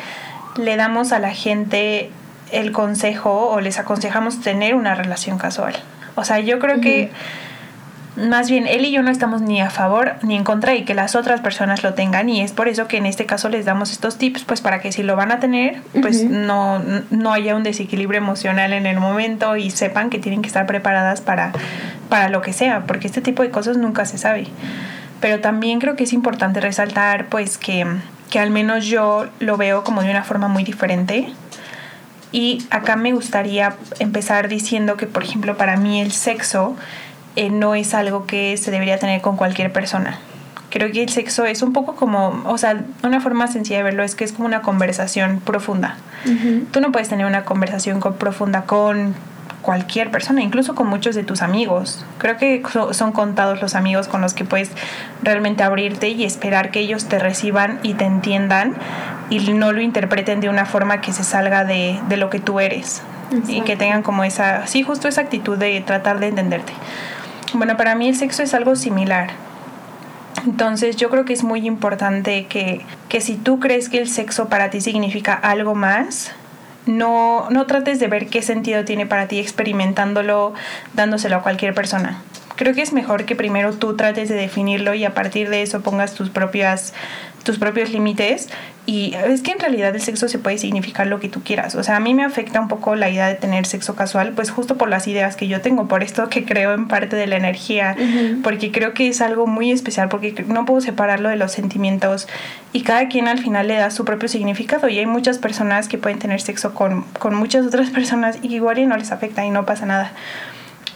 le 0.55 0.77
damos 0.77 1.11
a 1.11 1.19
la 1.19 1.31
gente 1.31 2.09
el 2.53 2.71
consejo 2.71 3.49
o 3.49 3.59
les 3.59 3.77
aconsejamos 3.77 4.39
tener 4.39 4.73
una 4.73 4.95
relación 4.95 5.37
casual. 5.37 5.75
O 6.15 6.23
sea, 6.23 6.39
yo 6.39 6.59
creo 6.59 6.75
uh 6.75 6.79
-huh. 6.79 6.83
que 6.83 7.11
más 8.17 8.49
bien 8.49 8.65
él 8.67 8.83
y 8.83 8.91
yo 8.91 9.03
no 9.03 9.11
estamos 9.11 9.41
ni 9.41 9.61
a 9.61 9.69
favor 9.69 10.15
ni 10.23 10.35
en 10.35 10.43
contra 10.43 10.73
y 10.75 10.83
que 10.85 10.95
las 10.95 11.15
otras 11.15 11.39
personas 11.39 11.83
lo 11.83 11.93
tengan 11.93 12.27
y 12.29 12.41
es 12.41 12.51
por 12.51 12.67
eso 12.67 12.87
que 12.87 12.97
en 12.97 13.05
este 13.05 13.25
caso 13.25 13.47
les 13.47 13.65
damos 13.65 13.91
estos 13.91 14.17
tips 14.17 14.43
pues 14.43 14.59
para 14.59 14.81
que 14.81 14.91
si 14.91 15.03
lo 15.03 15.15
van 15.15 15.31
a 15.31 15.39
tener 15.39 15.81
pues 16.01 16.23
uh 16.23 16.25
-huh. 16.25 16.29
no, 16.29 16.81
no 17.11 17.33
haya 17.33 17.55
un 17.55 17.63
desequilibrio 17.63 18.17
emocional 18.17 18.73
en 18.73 18.87
el 18.87 18.99
momento 18.99 19.55
y 19.55 19.69
sepan 19.69 20.09
que 20.09 20.17
tienen 20.17 20.41
que 20.41 20.47
estar 20.47 20.65
preparadas 20.65 21.21
para, 21.21 21.51
para 22.09 22.29
lo 22.29 22.41
que 22.41 22.53
sea 22.53 22.85
porque 22.87 23.07
este 23.07 23.21
tipo 23.21 23.43
de 23.43 23.51
cosas 23.51 23.77
nunca 23.77 24.05
se 24.05 24.17
sabe 24.17 24.47
pero 25.21 25.39
también 25.39 25.79
creo 25.79 25.95
que 25.95 26.05
es 26.05 26.13
importante 26.13 26.59
resaltar 26.59 27.27
pues 27.27 27.57
que, 27.59 27.85
que 28.31 28.39
al 28.39 28.49
menos 28.49 28.85
yo 28.85 29.27
lo 29.39 29.57
veo 29.57 29.83
como 29.83 30.01
de 30.01 30.09
una 30.09 30.23
forma 30.23 30.47
muy 30.47 30.63
diferente 30.63 31.27
y 32.31 32.65
acá 32.71 32.95
me 32.95 33.13
gustaría 33.13 33.75
empezar 33.99 34.47
diciendo 34.47 34.97
que 34.97 35.05
por 35.05 35.23
ejemplo 35.23 35.55
para 35.55 35.77
mí 35.77 36.01
el 36.01 36.11
sexo 36.11 36.75
eh, 37.37 37.51
no 37.51 37.75
es 37.75 37.93
algo 37.93 38.25
que 38.25 38.57
se 38.57 38.71
debería 38.71 38.97
tener 38.97 39.21
con 39.21 39.37
cualquier 39.37 39.71
persona. 39.71 40.17
Creo 40.71 40.91
que 40.91 41.03
el 41.03 41.09
sexo 41.09 41.45
es 41.45 41.61
un 41.61 41.71
poco 41.71 41.95
como, 41.95 42.41
o 42.45 42.57
sea, 42.57 42.83
una 43.03 43.21
forma 43.21 43.47
sencilla 43.47 43.77
de 43.77 43.83
verlo 43.83 44.01
es 44.03 44.15
que 44.15 44.23
es 44.23 44.33
como 44.33 44.47
una 44.47 44.63
conversación 44.63 45.39
profunda. 45.39 45.97
Uh 46.25 46.29
-huh. 46.29 46.65
Tú 46.71 46.81
no 46.81 46.91
puedes 46.91 47.09
tener 47.09 47.27
una 47.27 47.45
conversación 47.45 47.99
con, 47.99 48.15
profunda 48.15 48.63
con 48.63 49.13
cualquier 49.61 50.09
persona, 50.09 50.41
incluso 50.41 50.73
con 50.73 50.87
muchos 50.87 51.13
de 51.13 51.23
tus 51.23 51.43
amigos. 51.43 52.03
Creo 52.17 52.37
que 52.37 52.63
son 52.91 53.11
contados 53.11 53.61
los 53.61 53.75
amigos 53.75 54.07
con 54.07 54.19
los 54.21 54.33
que 54.33 54.43
puedes 54.43 54.71
realmente 55.21 55.61
abrirte 55.61 56.09
y 56.09 56.23
esperar 56.23 56.71
que 56.71 56.79
ellos 56.79 57.05
te 57.05 57.19
reciban 57.19 57.79
y 57.83 57.93
te 57.93 58.05
entiendan 58.05 58.73
y 59.29 59.53
no 59.53 59.73
lo 59.73 59.81
interpreten 59.81 60.41
de 60.41 60.49
una 60.49 60.65
forma 60.65 61.01
que 61.01 61.13
se 61.13 61.23
salga 61.23 61.65
de, 61.65 61.99
de 62.09 62.17
lo 62.17 62.31
que 62.31 62.39
tú 62.39 62.59
eres. 62.59 63.03
Exacto. 63.29 63.51
Y 63.51 63.61
que 63.61 63.75
tengan 63.75 64.01
como 64.01 64.23
esa, 64.23 64.65
sí, 64.65 64.81
justo 64.81 65.07
esa 65.07 65.21
actitud 65.21 65.57
de 65.57 65.81
tratar 65.81 66.19
de 66.19 66.29
entenderte. 66.29 66.73
Bueno, 67.53 67.77
para 67.77 67.95
mí 67.95 68.09
el 68.09 68.15
sexo 68.15 68.43
es 68.43 68.53
algo 68.53 68.75
similar. 68.75 69.29
Entonces 70.45 70.95
yo 70.95 71.09
creo 71.09 71.25
que 71.25 71.33
es 71.33 71.43
muy 71.43 71.65
importante 71.65 72.45
que, 72.47 72.81
que 73.09 73.21
si 73.21 73.35
tú 73.35 73.59
crees 73.59 73.89
que 73.89 73.99
el 73.99 74.09
sexo 74.09 74.49
para 74.49 74.69
ti 74.69 74.81
significa 74.81 75.33
algo 75.33 75.75
más, 75.75 76.31
no, 76.85 77.49
no 77.49 77.65
trates 77.65 77.99
de 77.99 78.07
ver 78.07 78.27
qué 78.27 78.41
sentido 78.41 78.85
tiene 78.85 79.05
para 79.05 79.27
ti 79.27 79.39
experimentándolo, 79.39 80.53
dándoselo 80.93 81.37
a 81.37 81.43
cualquier 81.43 81.73
persona. 81.73 82.21
Creo 82.55 82.73
que 82.73 82.81
es 82.81 82.91
mejor 82.91 83.25
que 83.25 83.35
primero 83.35 83.73
tú 83.73 83.95
trates 83.95 84.29
de 84.29 84.35
definirlo 84.35 84.93
y 84.93 85.05
a 85.05 85.13
partir 85.13 85.49
de 85.49 85.61
eso 85.61 85.81
pongas 85.81 86.13
tus 86.13 86.29
propias 86.29 86.93
tus 87.47 87.57
propios 87.57 87.91
límites 87.91 88.49
y 88.85 89.15
es 89.15 89.41
que 89.41 89.51
en 89.51 89.59
realidad 89.59 89.95
el 89.95 90.01
sexo 90.01 90.27
se 90.27 90.37
puede 90.37 90.57
significar 90.57 91.07
lo 91.07 91.19
que 91.19 91.29
tú 91.29 91.41
quieras. 91.43 91.75
O 91.75 91.83
sea, 91.83 91.95
a 91.95 91.99
mí 92.01 92.13
me 92.13 92.25
afecta 92.25 92.59
un 92.59 92.67
poco 92.67 92.95
la 92.95 93.09
idea 93.09 93.27
de 93.27 93.35
tener 93.35 93.65
sexo 93.65 93.95
casual, 93.95 94.33
pues 94.33 94.51
justo 94.51 94.77
por 94.77 94.89
las 94.89 95.07
ideas 95.07 95.37
que 95.37 95.47
yo 95.47 95.61
tengo, 95.61 95.87
por 95.87 96.03
esto 96.03 96.27
que 96.29 96.43
creo 96.43 96.73
en 96.73 96.89
parte 96.89 97.15
de 97.15 97.25
la 97.25 97.37
energía, 97.37 97.95
uh 97.97 98.01
-huh. 98.01 98.41
porque 98.41 98.71
creo 98.71 98.93
que 98.93 99.07
es 99.07 99.21
algo 99.21 99.47
muy 99.47 99.71
especial, 99.71 100.09
porque 100.09 100.35
no 100.47 100.65
puedo 100.65 100.81
separarlo 100.81 101.29
de 101.29 101.37
los 101.37 101.53
sentimientos 101.53 102.27
y 102.73 102.81
cada 102.83 103.07
quien 103.07 103.29
al 103.29 103.39
final 103.39 103.67
le 103.67 103.75
da 103.75 103.91
su 103.91 104.03
propio 104.03 104.27
significado 104.27 104.89
y 104.89 104.99
hay 104.99 105.05
muchas 105.05 105.37
personas 105.37 105.87
que 105.87 105.97
pueden 105.97 106.19
tener 106.19 106.41
sexo 106.41 106.73
con, 106.73 107.03
con 107.17 107.33
muchas 107.33 107.65
otras 107.65 107.89
personas 107.97 108.39
y 108.41 108.53
igual 108.53 108.77
y 108.77 108.85
no 108.85 108.97
les 108.97 109.13
afecta 109.13 109.45
y 109.45 109.51
no 109.51 109.65
pasa 109.65 109.85
nada. 109.85 110.11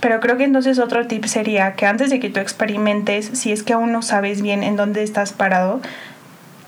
Pero 0.02 0.20
creo 0.20 0.36
que 0.36 0.44
entonces 0.44 0.80
otro 0.80 1.08
tip 1.08 1.26
sería 1.26 1.74
que 1.76 1.86
antes 1.86 2.10
de 2.10 2.20
que 2.20 2.30
tú 2.30 2.40
experimentes, 2.40 3.30
si 3.34 3.52
es 3.52 3.62
que 3.64 3.74
aún 3.74 3.92
no 3.92 4.02
sabes 4.02 4.42
bien 4.42 4.64
en 4.64 4.76
dónde 4.76 5.04
estás 5.04 5.32
parado, 5.32 5.80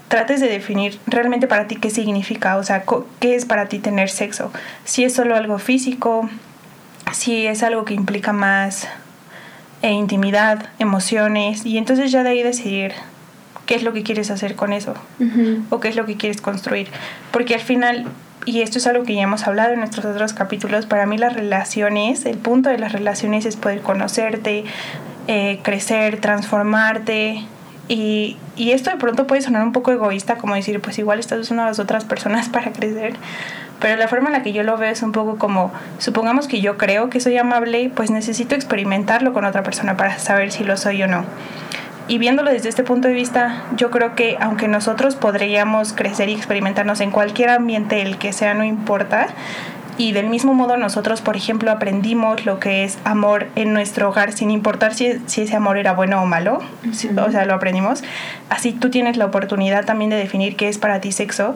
trates 0.07 0.41
de 0.41 0.47
definir 0.47 0.99
realmente 1.07 1.47
para 1.47 1.67
ti 1.67 1.75
qué 1.75 1.89
significa, 1.89 2.57
o 2.57 2.63
sea, 2.63 2.83
qué 3.19 3.35
es 3.35 3.45
para 3.45 3.67
ti 3.67 3.79
tener 3.79 4.09
sexo. 4.09 4.51
Si 4.83 5.03
es 5.03 5.13
solo 5.13 5.35
algo 5.35 5.57
físico, 5.59 6.29
si 7.11 7.47
es 7.47 7.63
algo 7.63 7.85
que 7.85 7.93
implica 7.93 8.33
más 8.33 8.87
eh, 9.81 9.91
intimidad, 9.91 10.69
emociones, 10.79 11.65
y 11.65 11.77
entonces 11.77 12.11
ya 12.11 12.23
de 12.23 12.29
ahí 12.29 12.43
decidir 12.43 12.93
qué 13.65 13.75
es 13.75 13.83
lo 13.83 13.93
que 13.93 14.03
quieres 14.03 14.29
hacer 14.29 14.55
con 14.55 14.73
eso 14.73 14.93
uh 15.19 15.23
-huh. 15.23 15.63
o 15.69 15.79
qué 15.79 15.87
es 15.87 15.95
lo 15.95 16.05
que 16.05 16.17
quieres 16.17 16.41
construir. 16.41 16.87
Porque 17.31 17.55
al 17.55 17.61
final, 17.61 18.05
y 18.45 18.61
esto 18.61 18.77
es 18.77 18.87
algo 18.87 19.03
que 19.03 19.15
ya 19.15 19.23
hemos 19.23 19.47
hablado 19.47 19.73
en 19.73 19.79
nuestros 19.79 20.05
otros 20.05 20.33
capítulos, 20.33 20.85
para 20.85 21.05
mí 21.05 21.17
las 21.17 21.33
relaciones, 21.33 22.25
el 22.25 22.37
punto 22.37 22.69
de 22.69 22.77
las 22.77 22.91
relaciones 22.91 23.45
es 23.45 23.55
poder 23.55 23.81
conocerte, 23.81 24.65
eh, 25.27 25.59
crecer, 25.63 26.19
transformarte, 26.19 27.45
y, 27.87 28.37
y, 28.55 28.71
esto 28.71 28.91
de 28.91 28.97
pronto 28.97 29.27
puede 29.27 29.41
sonar 29.41 29.63
un 29.63 29.73
poco 29.73 29.91
egoísta, 29.91 30.37
como 30.37 30.55
decir, 30.55 30.79
pues 30.79 30.97
igual 30.99 31.19
estás 31.19 31.39
usando 31.39 31.63
a 31.63 31.65
las 31.65 31.79
otras 31.79 32.05
personas 32.05 32.49
para 32.49 32.71
crecer. 32.71 33.15
Pero 33.79 33.97
la 33.97 34.07
forma 34.07 34.27
en 34.27 34.33
la 34.33 34.43
que 34.43 34.53
yo 34.53 34.63
lo 34.63 34.77
veo 34.77 34.91
es 34.91 35.03
un 35.03 35.11
poco 35.11 35.37
como, 35.37 35.71
supongamos 35.97 36.47
que 36.47 36.61
yo 36.61 36.77
creo 36.77 37.09
que 37.09 37.19
soy 37.19 37.37
amable, 37.37 37.91
pues 37.93 38.11
necesito 38.11 38.55
experimentarlo 38.55 39.33
con 39.33 39.43
otra 39.43 39.63
persona 39.63 39.97
para 39.97 40.19
saber 40.19 40.51
si 40.51 40.63
lo 40.63 40.77
soy 40.77 41.03
o 41.03 41.07
no. 41.07 41.25
Y 42.07 42.17
viéndolo 42.17 42.51
desde 42.51 42.69
este 42.69 42.83
punto 42.83 43.07
de 43.07 43.13
vista, 43.13 43.63
yo 43.77 43.89
creo 43.89 44.13
que 44.15 44.37
aunque 44.39 44.67
nosotros 44.67 45.15
podríamos 45.15 45.93
crecer 45.93 46.29
y 46.29 46.33
experimentarnos 46.33 46.99
en 46.99 47.11
cualquier 47.11 47.49
ambiente, 47.49 48.01
el 48.01 48.17
que 48.17 48.33
sea, 48.33 48.53
no 48.53 48.63
importa, 48.65 49.27
y 49.97 50.11
del 50.11 50.27
mismo 50.27 50.53
modo 50.53 50.77
nosotros, 50.77 51.21
por 51.21 51.35
ejemplo, 51.35 51.71
aprendimos 51.71 52.45
lo 52.45 52.59
que 52.59 52.83
es 52.83 52.97
amor 53.03 53.47
en 53.55 53.73
nuestro 53.73 54.09
hogar 54.09 54.31
sin 54.33 54.51
importar 54.51 54.93
si, 54.93 55.19
si 55.27 55.41
ese 55.41 55.55
amor 55.55 55.77
era 55.77 55.93
bueno 55.93 56.21
o 56.21 56.25
malo, 56.25 56.59
uh 56.83 56.87
-huh. 56.87 57.27
o 57.27 57.31
sea, 57.31 57.45
lo 57.45 57.53
aprendimos. 57.53 58.03
Así 58.49 58.71
tú 58.71 58.89
tienes 58.89 59.17
la 59.17 59.25
oportunidad 59.25 59.85
también 59.85 60.09
de 60.09 60.17
definir 60.17 60.55
qué 60.55 60.69
es 60.69 60.77
para 60.77 61.01
ti 61.01 61.11
sexo 61.11 61.55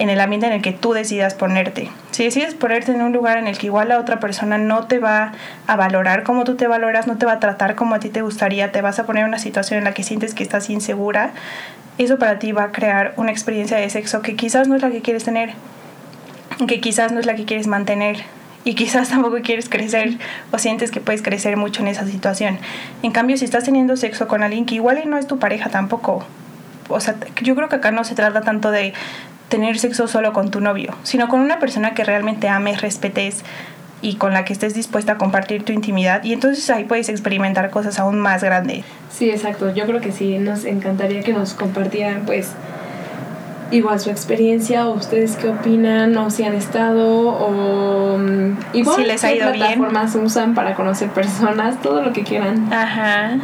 en 0.00 0.08
el 0.08 0.18
ambiente 0.18 0.46
en 0.46 0.54
el 0.54 0.62
que 0.62 0.72
tú 0.72 0.94
decidas 0.94 1.34
ponerte. 1.34 1.90
Si 2.10 2.24
decides 2.24 2.54
ponerte 2.54 2.90
en 2.90 3.02
un 3.02 3.12
lugar 3.12 3.36
en 3.36 3.46
el 3.46 3.58
que 3.58 3.66
igual 3.66 3.90
la 3.90 3.98
otra 3.98 4.18
persona 4.18 4.56
no 4.56 4.86
te 4.86 4.98
va 4.98 5.32
a 5.66 5.76
valorar 5.76 6.22
como 6.22 6.44
tú 6.44 6.56
te 6.56 6.66
valoras, 6.66 7.06
no 7.06 7.18
te 7.18 7.26
va 7.26 7.32
a 7.32 7.40
tratar 7.40 7.74
como 7.74 7.94
a 7.94 8.00
ti 8.00 8.08
te 8.08 8.22
gustaría, 8.22 8.72
te 8.72 8.80
vas 8.80 8.98
a 8.98 9.04
poner 9.04 9.24
en 9.24 9.28
una 9.28 9.38
situación 9.38 9.76
en 9.76 9.84
la 9.84 9.92
que 9.92 10.02
sientes 10.02 10.32
que 10.32 10.42
estás 10.42 10.70
insegura, 10.70 11.32
eso 11.98 12.18
para 12.18 12.38
ti 12.38 12.52
va 12.52 12.64
a 12.64 12.72
crear 12.72 13.12
una 13.18 13.30
experiencia 13.30 13.76
de 13.76 13.90
sexo 13.90 14.22
que 14.22 14.36
quizás 14.36 14.68
no 14.68 14.74
es 14.74 14.80
la 14.80 14.90
que 14.90 15.02
quieres 15.02 15.24
tener, 15.24 15.50
que 16.66 16.80
quizás 16.80 17.12
no 17.12 17.20
es 17.20 17.26
la 17.26 17.34
que 17.34 17.44
quieres 17.44 17.66
mantener 17.66 18.18
y 18.64 18.74
quizás 18.74 19.08
tampoco 19.10 19.38
quieres 19.42 19.68
crecer 19.68 20.18
o 20.52 20.58
sientes 20.58 20.90
que 20.90 21.00
puedes 21.00 21.22
crecer 21.22 21.56
mucho 21.56 21.82
en 21.82 21.88
esa 21.88 22.06
situación. 22.06 22.58
En 23.02 23.12
cambio, 23.12 23.36
si 23.36 23.44
estás 23.44 23.64
teniendo 23.64 23.96
sexo 23.96 24.28
con 24.28 24.42
alguien 24.42 24.66
que 24.66 24.74
igual 24.74 25.00
no 25.06 25.16
es 25.16 25.26
tu 25.26 25.38
pareja 25.38 25.70
tampoco, 25.70 26.24
o 26.88 27.00
sea, 27.00 27.14
yo 27.42 27.54
creo 27.54 27.68
que 27.68 27.76
acá 27.76 27.90
no 27.90 28.04
se 28.04 28.14
trata 28.14 28.40
tanto 28.42 28.70
de 28.70 28.92
tener 29.48 29.78
sexo 29.78 30.08
solo 30.08 30.32
con 30.32 30.50
tu 30.50 30.60
novio, 30.60 30.94
sino 31.02 31.28
con 31.28 31.40
una 31.40 31.58
persona 31.58 31.94
que 31.94 32.04
realmente 32.04 32.48
ames, 32.48 32.80
respetes 32.80 33.44
y 34.02 34.14
con 34.14 34.32
la 34.32 34.44
que 34.44 34.52
estés 34.52 34.74
dispuesta 34.74 35.12
a 35.12 35.18
compartir 35.18 35.62
tu 35.64 35.72
intimidad 35.72 36.24
y 36.24 36.32
entonces 36.32 36.68
ahí 36.70 36.84
puedes 36.84 37.08
experimentar 37.08 37.70
cosas 37.70 37.98
aún 37.98 38.18
más 38.18 38.42
grandes. 38.42 38.84
Sí, 39.10 39.28
exacto. 39.28 39.74
Yo 39.74 39.86
creo 39.86 40.00
que 40.00 40.12
sí, 40.12 40.38
nos 40.38 40.64
encantaría 40.64 41.22
que 41.22 41.32
nos 41.32 41.54
compartieran 41.54 42.22
pues 42.24 42.52
igual 43.70 44.00
su 44.00 44.10
experiencia 44.10 44.88
o 44.88 44.94
ustedes 44.94 45.36
qué 45.36 45.48
opinan 45.48 46.16
o 46.16 46.30
si 46.30 46.44
han 46.44 46.54
estado 46.54 47.28
o 47.28 48.14
um, 48.14 48.56
igual 48.72 48.96
si 48.96 49.04
les 49.04 49.24
ha 49.24 49.32
ido 49.32 49.52
qué 49.52 49.58
plataformas 49.58 50.14
bien. 50.14 50.26
usan 50.26 50.54
para 50.54 50.74
conocer 50.74 51.08
personas, 51.10 51.80
todo 51.80 52.02
lo 52.02 52.12
que 52.12 52.22
quieran. 52.22 52.72
Ajá. 52.72 53.38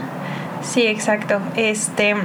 Sí, 0.62 0.86
exacto. 0.86 1.40
Este, 1.54 2.16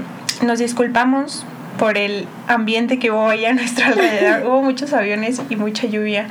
nos 0.41 0.59
disculpamos 0.59 1.45
por 1.77 1.97
el 1.97 2.27
ambiente 2.47 2.99
que 2.99 3.11
hubo 3.11 3.27
allá 3.27 3.51
a 3.51 3.53
nuestro 3.53 3.85
alrededor. 3.87 4.47
hubo 4.47 4.61
muchos 4.61 4.93
aviones 4.93 5.41
y 5.49 5.55
mucha 5.55 5.87
lluvia, 5.87 6.27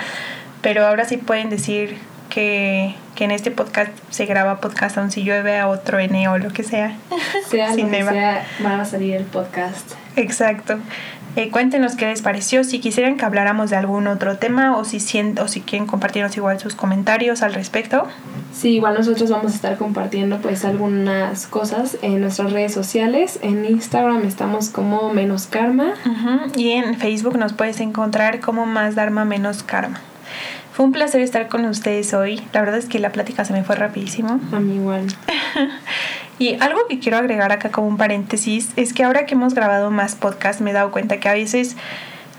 pero 0.63 0.87
ahora 0.87 1.05
sí 1.05 1.17
pueden 1.17 1.51
decir 1.51 1.97
que, 2.29 2.95
que, 3.17 3.25
en 3.25 3.33
este 3.33 3.51
podcast 3.51 3.91
se 4.11 4.25
graba 4.27 4.61
podcast 4.61 4.97
aun 4.99 5.11
si 5.11 5.25
llueve 5.25 5.59
a 5.59 5.67
otro 5.67 5.99
N 5.99 6.29
o 6.29 6.39
lo 6.39 6.51
que 6.51 6.63
sea. 6.63 6.97
Sea 7.49 7.75
lo 7.75 7.91
que 7.91 8.05
sea, 8.05 8.47
va 8.65 8.81
a 8.81 8.85
salir 8.85 9.17
el 9.17 9.25
podcast. 9.25 9.95
Exacto. 10.17 10.79
Eh, 11.37 11.51
cuéntenos 11.51 11.95
qué 11.95 12.07
les 12.07 12.23
pareció, 12.23 12.65
si 12.65 12.81
quisieran 12.81 13.17
que 13.17 13.25
habláramos 13.25 13.71
de 13.71 13.77
algún 13.77 14.09
otro 14.09 14.37
tema 14.37 14.77
o 14.77 14.85
si, 14.85 14.99
o 15.41 15.49
si 15.49 15.61
quieren 15.61 15.87
compartirnos 15.87 16.37
igual 16.37 16.59
sus 16.59 16.75
comentarios 16.75 17.43
al 17.43 17.55
respecto. 17.55 18.07
Sí, 18.53 18.75
igual 18.75 18.95
nosotros 18.95 19.31
vamos 19.31 19.53
a 19.53 19.55
estar 19.55 19.77
compartiendo 19.77 20.39
pues 20.39 20.65
algunas 20.65 21.47
cosas 21.47 21.99
en 22.03 22.21
nuestras 22.21 22.53
redes 22.53 22.75
sociales. 22.75 23.39
En 23.43 23.65
Instagram 23.65 24.25
estamos 24.27 24.71
como 24.71 25.13
Menos 25.15 25.47
Karma. 25.47 25.95
Y 26.57 26.73
en 26.73 26.97
Facebook 26.99 27.39
nos 27.39 27.53
puedes 27.53 27.81
encontrar 27.81 28.41
como 28.41 28.67
Más 28.67 28.97
Dharma 28.97 29.25
Menos 29.25 29.63
Karma. 29.63 30.01
Fue 30.73 30.85
un 30.85 30.93
placer 30.93 31.21
estar 31.21 31.49
con 31.49 31.65
ustedes 31.65 32.13
hoy. 32.15 32.43
La 32.53 32.61
verdad 32.61 32.79
es 32.79 32.87
que 32.87 32.99
la 32.99 33.11
plática 33.13 33.45
se 33.45 33.53
me 33.53 33.65
fue 33.65 33.77
rapidísimo. 33.77 34.41
A 34.53 34.61
mí 34.61 34.77
igual. 34.77 35.07
y 36.41 36.57
algo 36.59 36.87
que 36.89 36.99
quiero 36.99 37.19
agregar 37.19 37.53
acá 37.53 37.71
como 37.71 37.87
un 37.87 37.99
paréntesis 37.99 38.71
es 38.77 38.95
que 38.95 39.05
ahora 39.05 39.27
que 39.27 39.35
hemos 39.35 39.53
grabado 39.53 39.91
más 39.91 40.15
podcasts 40.15 40.63
me 40.63 40.71
he 40.71 40.73
dado 40.73 40.91
cuenta 40.91 41.21
que 41.21 41.29
a 41.29 41.35
veces 41.35 41.77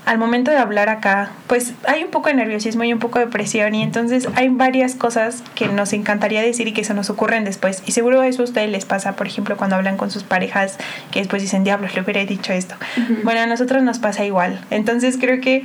al 0.04 0.18
momento 0.18 0.50
de 0.50 0.56
hablar 0.56 0.88
acá, 0.88 1.30
pues 1.46 1.74
hay 1.86 2.02
un 2.02 2.10
poco 2.10 2.28
de 2.28 2.34
nerviosismo 2.34 2.82
y 2.82 2.92
un 2.92 2.98
poco 2.98 3.20
de 3.20 3.28
presión 3.28 3.76
y 3.76 3.82
entonces 3.84 4.26
hay 4.34 4.48
varias 4.48 4.96
cosas 4.96 5.44
que 5.54 5.68
nos 5.68 5.92
encantaría 5.92 6.42
decir 6.42 6.66
y 6.66 6.72
que 6.72 6.82
se 6.82 6.94
nos 6.94 7.10
ocurren 7.10 7.44
después. 7.44 7.84
Y 7.86 7.92
seguro 7.92 8.24
eso 8.24 8.42
a 8.42 8.44
ustedes 8.46 8.68
les 8.70 8.84
pasa, 8.84 9.14
por 9.14 9.28
ejemplo, 9.28 9.56
cuando 9.56 9.76
hablan 9.76 9.96
con 9.96 10.10
sus 10.10 10.24
parejas 10.24 10.78
que 11.12 11.20
después 11.20 11.40
dicen, 11.40 11.62
diablos, 11.62 11.94
le 11.94 12.00
hubiera 12.00 12.24
dicho 12.24 12.52
esto. 12.52 12.74
Bueno, 13.22 13.40
a 13.42 13.46
nosotros 13.46 13.84
nos 13.84 14.00
pasa 14.00 14.24
igual. 14.24 14.60
Entonces 14.70 15.16
creo 15.20 15.40
que 15.40 15.62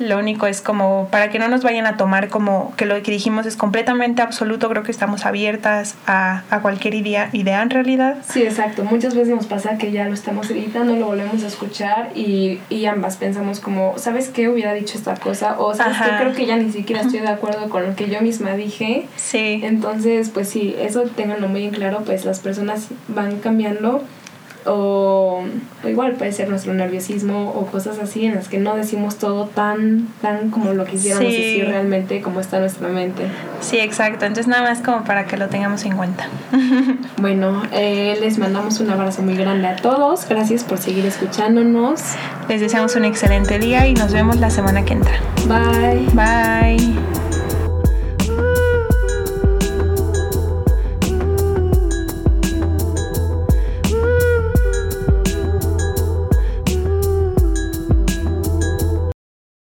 lo 0.00 0.18
único 0.18 0.46
es 0.46 0.60
como 0.60 1.08
para 1.10 1.30
que 1.30 1.38
no 1.38 1.48
nos 1.48 1.62
vayan 1.62 1.86
a 1.86 1.96
tomar 1.96 2.28
como 2.28 2.72
que 2.76 2.86
lo 2.86 3.00
que 3.02 3.10
dijimos 3.10 3.46
es 3.46 3.56
completamente 3.56 4.22
absoluto, 4.22 4.68
creo 4.68 4.82
que 4.82 4.90
estamos 4.90 5.26
abiertas 5.26 5.94
a, 6.06 6.42
a 6.50 6.60
cualquier 6.60 6.94
idea, 6.94 7.30
idea 7.32 7.62
en 7.62 7.70
realidad. 7.70 8.16
Sí, 8.28 8.42
exacto. 8.42 8.84
Muchas 8.84 9.14
veces 9.14 9.34
nos 9.34 9.46
pasa 9.46 9.78
que 9.78 9.92
ya 9.92 10.06
lo 10.06 10.14
estamos 10.14 10.50
editando, 10.50 10.96
lo 10.96 11.06
volvemos 11.06 11.42
a 11.44 11.46
escuchar 11.46 12.10
y, 12.14 12.60
y 12.70 12.86
ambas 12.86 13.16
pensamos 13.16 13.60
como, 13.60 13.98
¿sabes 13.98 14.28
qué 14.28 14.48
hubiera 14.48 14.72
dicho 14.72 14.96
esta 14.96 15.14
cosa? 15.16 15.56
O 15.58 15.74
¿sabes 15.74 15.98
qué? 15.98 16.10
Creo 16.18 16.32
que 16.32 16.46
ya 16.46 16.56
ni 16.56 16.72
siquiera 16.72 17.02
estoy 17.02 17.20
de 17.20 17.28
acuerdo 17.40 17.68
con 17.68 17.86
lo 17.86 17.94
que 17.94 18.08
yo 18.08 18.20
misma 18.20 18.54
dije. 18.54 19.06
Sí. 19.16 19.60
Entonces, 19.62 20.30
pues 20.30 20.48
sí, 20.48 20.74
eso 20.78 21.02
tenganlo 21.02 21.48
muy 21.48 21.64
en 21.64 21.70
claro, 21.70 22.02
pues 22.04 22.24
las 22.24 22.40
personas 22.40 22.88
van 23.08 23.38
cambiando 23.40 24.02
o, 24.66 25.42
igual 25.84 26.12
puede 26.12 26.32
ser 26.32 26.48
nuestro 26.48 26.74
nerviosismo 26.74 27.50
o 27.50 27.66
cosas 27.66 27.98
así 27.98 28.24
en 28.26 28.34
las 28.34 28.48
que 28.48 28.58
no 28.58 28.76
decimos 28.76 29.16
todo 29.16 29.46
tan 29.46 30.08
tan 30.20 30.50
como 30.50 30.72
lo 30.72 30.84
quisiéramos 30.84 31.32
decir 31.32 31.66
realmente 31.66 32.20
como 32.20 32.40
está 32.40 32.58
nuestra 32.58 32.88
mente. 32.88 33.24
Sí 33.60 33.78
exacto. 33.78 34.24
Entonces 34.24 34.48
nada 34.48 34.62
más 34.62 34.80
como 34.80 35.04
para 35.04 35.26
que 35.26 35.36
lo 35.36 35.48
tengamos 35.48 35.84
en 35.84 35.96
cuenta. 35.96 36.28
Bueno 37.20 37.62
eh, 37.72 38.16
les 38.20 38.38
mandamos 38.38 38.80
un 38.80 38.90
abrazo 38.90 39.22
muy 39.22 39.36
grande 39.36 39.68
a 39.68 39.76
todos. 39.76 40.26
Gracias 40.28 40.64
por 40.64 40.78
seguir 40.78 41.04
escuchándonos. 41.06 42.00
Les 42.48 42.60
deseamos 42.60 42.96
un 42.96 43.04
excelente 43.04 43.58
día 43.58 43.86
y 43.86 43.94
nos 43.94 44.12
vemos 44.12 44.36
la 44.36 44.50
semana 44.50 44.84
que 44.84 44.94
entra. 44.94 45.14
Bye. 45.46 46.06
Bye 46.14 47.29